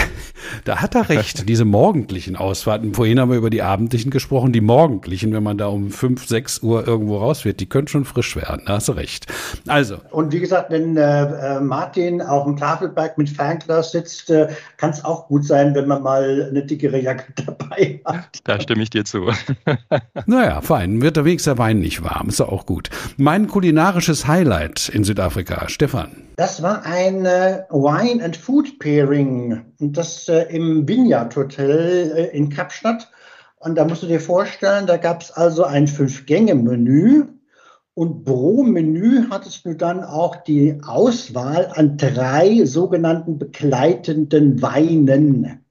Da 0.64 0.80
hat 0.80 0.94
er 0.94 1.08
recht, 1.08 1.48
diese 1.48 1.64
morgendlichen 1.64 2.36
Ausfahrten. 2.36 2.94
Vorhin 2.94 3.20
haben 3.20 3.30
wir 3.30 3.38
über 3.38 3.50
die 3.50 3.62
abendlichen 3.62 4.10
gesprochen. 4.10 4.52
Die 4.52 4.60
morgendlichen, 4.60 5.32
wenn 5.32 5.42
man 5.42 5.58
da 5.58 5.66
um 5.66 5.90
5, 5.90 6.26
6 6.26 6.62
Uhr 6.62 6.86
irgendwo 6.86 7.18
raus 7.18 7.44
wird, 7.44 7.60
die 7.60 7.68
können 7.68 7.88
schon 7.88 8.04
frisch 8.04 8.36
werden. 8.36 8.62
Da 8.66 8.74
hast 8.74 8.88
du 8.88 8.92
recht. 8.92 9.26
Also. 9.66 9.98
Und 10.10 10.32
wie 10.32 10.40
gesagt, 10.40 10.70
wenn 10.70 10.96
äh, 10.96 11.56
äh 11.56 11.60
Martin 11.60 12.20
auf 12.20 12.44
dem 12.44 12.56
Tafelberg 12.56 13.16
mit 13.16 13.28
Fernglas 13.28 13.92
sitzt, 13.92 14.30
äh, 14.30 14.48
kann 14.76 14.90
es 14.90 15.04
auch 15.04 15.28
gut 15.28 15.44
sein, 15.44 15.74
wenn 15.74 15.88
man 15.88 16.02
mal 16.02 16.48
eine 16.50 16.64
dickere 16.64 17.00
Jacke 17.00 17.32
dabei 17.46 18.00
hat. 18.04 18.38
Da 18.44 18.60
stimme 18.60 18.82
ich 18.82 18.90
dir 18.90 19.04
zu. 19.04 19.30
naja, 20.26 20.60
fein. 20.60 21.00
Wird 21.02 21.16
der 21.16 21.24
Weg 21.24 21.42
der 21.42 21.58
Wein 21.58 21.80
nicht 21.80 22.02
warm. 22.02 22.28
Ist 22.28 22.40
auch 22.40 22.66
gut. 22.66 22.90
Mein 23.16 23.46
kulinarisches 23.46 24.26
Highlight 24.26 24.88
in 24.88 25.04
Südafrika, 25.04 25.68
Stefan. 25.68 26.10
Das 26.36 26.62
war 26.62 26.84
ein 26.86 27.26
äh, 27.26 27.59
Wine 27.70 28.22
and 28.22 28.36
Food 28.36 28.78
Pairing. 28.78 29.64
Und 29.78 29.96
das 29.96 30.28
äh, 30.28 30.42
im 30.54 30.88
Vineyard 30.88 31.34
Hotel 31.36 32.12
äh, 32.16 32.36
in 32.36 32.48
Kapstadt. 32.48 33.10
Und 33.56 33.76
da 33.76 33.84
musst 33.84 34.02
du 34.02 34.06
dir 34.06 34.20
vorstellen, 34.20 34.86
da 34.86 34.96
gab 34.96 35.22
es 35.22 35.30
also 35.30 35.64
ein 35.64 35.86
Fünf-Gänge-Menü. 35.86 37.24
Und 37.94 38.24
pro 38.24 38.62
Menü 38.62 39.26
hattest 39.30 39.66
du 39.66 39.74
dann 39.74 40.02
auch 40.02 40.36
die 40.36 40.78
Auswahl 40.82 41.70
an 41.74 41.98
drei 41.98 42.64
sogenannten 42.64 43.38
begleitenden 43.38 44.62
Weinen. 44.62 45.64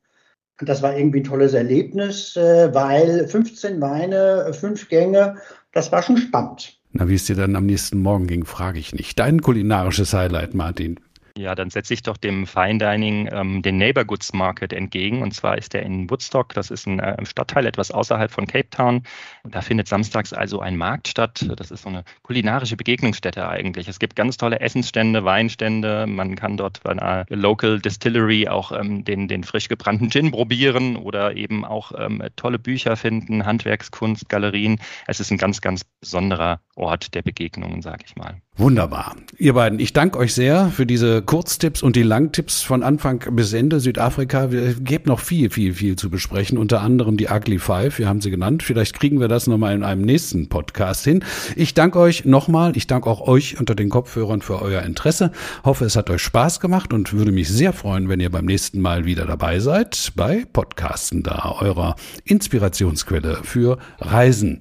Und 0.60 0.68
das 0.68 0.82
war 0.82 0.96
irgendwie 0.96 1.22
ein 1.22 1.24
tolles 1.24 1.54
Erlebnis, 1.54 2.36
äh, 2.36 2.74
weil 2.74 3.28
15 3.28 3.80
Weine, 3.82 4.54
fünf 4.54 4.90
Gänge, 4.90 5.38
das 5.72 5.92
war 5.92 6.04
schon 6.04 6.18
spannend. 6.18 6.80
Na, 6.92 7.08
wie 7.08 7.16
es 7.16 7.26
dir 7.26 7.36
dann 7.36 7.56
am 7.56 7.66
nächsten 7.66 8.02
Morgen 8.02 8.28
ging, 8.28 8.46
frage 8.46 8.80
ich 8.80 8.94
nicht. 8.94 9.20
Dein 9.20 9.42
kulinarisches 9.42 10.14
Highlight, 10.14 10.56
Martin. 10.56 11.00
Ja, 11.40 11.56
dann 11.56 11.70
setze 11.70 11.94
ich 11.94 12.04
doch 12.04 12.18
dem 12.18 12.46
Fine 12.46 12.80
Dining 12.80 13.30
ähm, 13.32 13.62
den 13.62 13.78
Neighbor 13.78 14.04
Goods 14.04 14.34
Market 14.34 14.74
entgegen. 14.74 15.22
Und 15.22 15.34
zwar 15.34 15.58
ist 15.58 15.72
der 15.74 15.84
in 15.84 16.10
Woodstock. 16.10 16.54
Das 16.54 16.70
ist 16.70 16.86
ein 16.86 17.00
äh, 17.00 17.26
Stadtteil 17.26 17.66
etwas 17.66 17.92
außerhalb 17.92 18.30
von 18.30 18.46
Cape 18.46 18.70
Town. 18.70 19.04
Da 19.46 19.62
findet 19.62 19.88
samstags 19.88 20.34
also 20.34 20.60
ein 20.60 20.76
Markt 20.76 21.08
statt. 21.08 21.50
Das 21.56 21.72
ist 21.72 21.84
so 21.84 21.90
eine 21.90 22.04
kulinarische 22.24 22.76
Begegnungsstätte 22.76 23.48
eigentlich. 23.48 23.88
Es 23.88 24.00
gibt 24.00 24.18
ganz 24.18 24.36
tolle 24.36 24.60
Essensstände, 24.60 25.24
Weinstände. 25.24 26.08
Man 26.08 26.36
kann 26.36 26.58
dort 26.58 26.84
bei 26.84 26.92
einer 26.92 27.26
Local 27.30 27.80
Distillery 27.80 28.50
auch 28.50 28.74
ähm, 28.74 29.06
den, 29.06 29.30
den 29.30 29.46
frisch 29.46 29.70
gebrannten 29.70 30.12
Gin 30.12 30.32
probieren 30.32 30.98
oder 30.98 31.38
eben 31.38 31.64
auch 31.64 31.94
ähm, 31.98 32.22
tolle 32.36 32.60
Bücher 32.60 32.98
finden, 32.98 33.46
Handwerkskunst, 33.46 34.28
Galerien. 34.28 34.82
Es 35.08 35.22
ist 35.22 35.32
ein 35.32 35.38
ganz, 35.38 35.62
ganz 35.62 35.86
besonderer 35.86 36.60
Ort 36.76 37.16
der 37.16 37.22
Begegnungen, 37.22 37.82
sage 37.82 38.04
ich 38.06 38.18
mal. 38.18 38.42
Wunderbar. 38.60 39.16
Ihr 39.38 39.54
beiden, 39.54 39.80
ich 39.80 39.94
danke 39.94 40.20
euch 40.20 40.34
sehr 40.34 40.68
für 40.68 40.86
diese 40.86 41.22
Kurztipps 41.22 41.82
und 41.82 41.96
die 41.96 42.04
Langtipps 42.04 42.62
von 42.62 42.84
Anfang 42.84 43.24
bis 43.32 43.54
Ende 43.54 43.80
Südafrika. 43.80 44.52
Wir 44.52 44.74
geben 44.74 45.06
noch 45.08 45.22
viel, 45.22 45.50
viel, 45.50 45.74
viel 45.74 45.96
zu 45.96 46.10
besprechen. 46.10 46.58
Unter 46.58 46.82
anderem 46.82 47.16
die 47.16 47.28
Ugly 47.28 47.58
Five, 47.58 48.00
wir 48.00 48.10
haben 48.10 48.20
sie 48.20 48.32
genannt. 48.32 48.62
Vielleicht 48.62 49.00
kriegen 49.00 49.22
wir 49.22 49.30
das 49.30 49.48
nochmal 49.48 49.76
in 49.76 49.84
einem 49.86 50.02
nächsten 50.02 50.50
Podcast 50.50 51.06
hin. 51.06 51.24
Ich 51.56 51.74
danke 51.74 52.00
euch 52.00 52.26
nochmal. 52.26 52.76
Ich 52.76 52.86
danke 52.86 53.10
auch 53.10 53.22
euch 53.22 53.58
unter 53.58 53.76
den 53.76 53.90
Kopfhörern 53.90 54.42
für 54.42 54.62
euer 54.62 54.82
Interesse. 54.82 55.32
Hoffe, 55.64 55.86
es 55.86 55.96
hat 55.96 56.10
euch 56.10 56.22
Spaß 56.22 56.60
gemacht 56.60 56.92
und 56.92 57.14
würde 57.14 57.32
mich 57.32 57.48
sehr 57.48 57.72
freuen, 57.72 58.10
wenn 58.10 58.20
ihr 58.20 58.30
beim 58.30 58.44
nächsten 58.44 58.82
Mal 58.82 59.06
wieder 59.06 59.26
dabei 59.26 59.62
seid 59.62 60.12
bei 60.18 60.44
Podcasten 60.52 61.24
da, 61.24 61.56
eurer 61.62 61.96
Inspirationsquelle 62.26 63.40
für 63.42 63.78
Reisen 64.00 64.60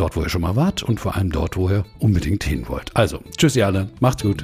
dort, 0.00 0.16
wo 0.16 0.22
ihr 0.22 0.28
schon 0.28 0.42
mal 0.42 0.56
wart 0.56 0.82
und 0.82 1.00
vor 1.00 1.16
allem 1.16 1.30
dort, 1.30 1.56
wo 1.56 1.68
ihr 1.68 1.84
unbedingt 1.98 2.44
hin 2.44 2.68
wollt. 2.68 2.90
Also, 2.94 3.20
tschüss 3.36 3.56
ihr 3.56 3.66
alle, 3.66 3.90
macht's 4.00 4.22
gut. 4.22 4.42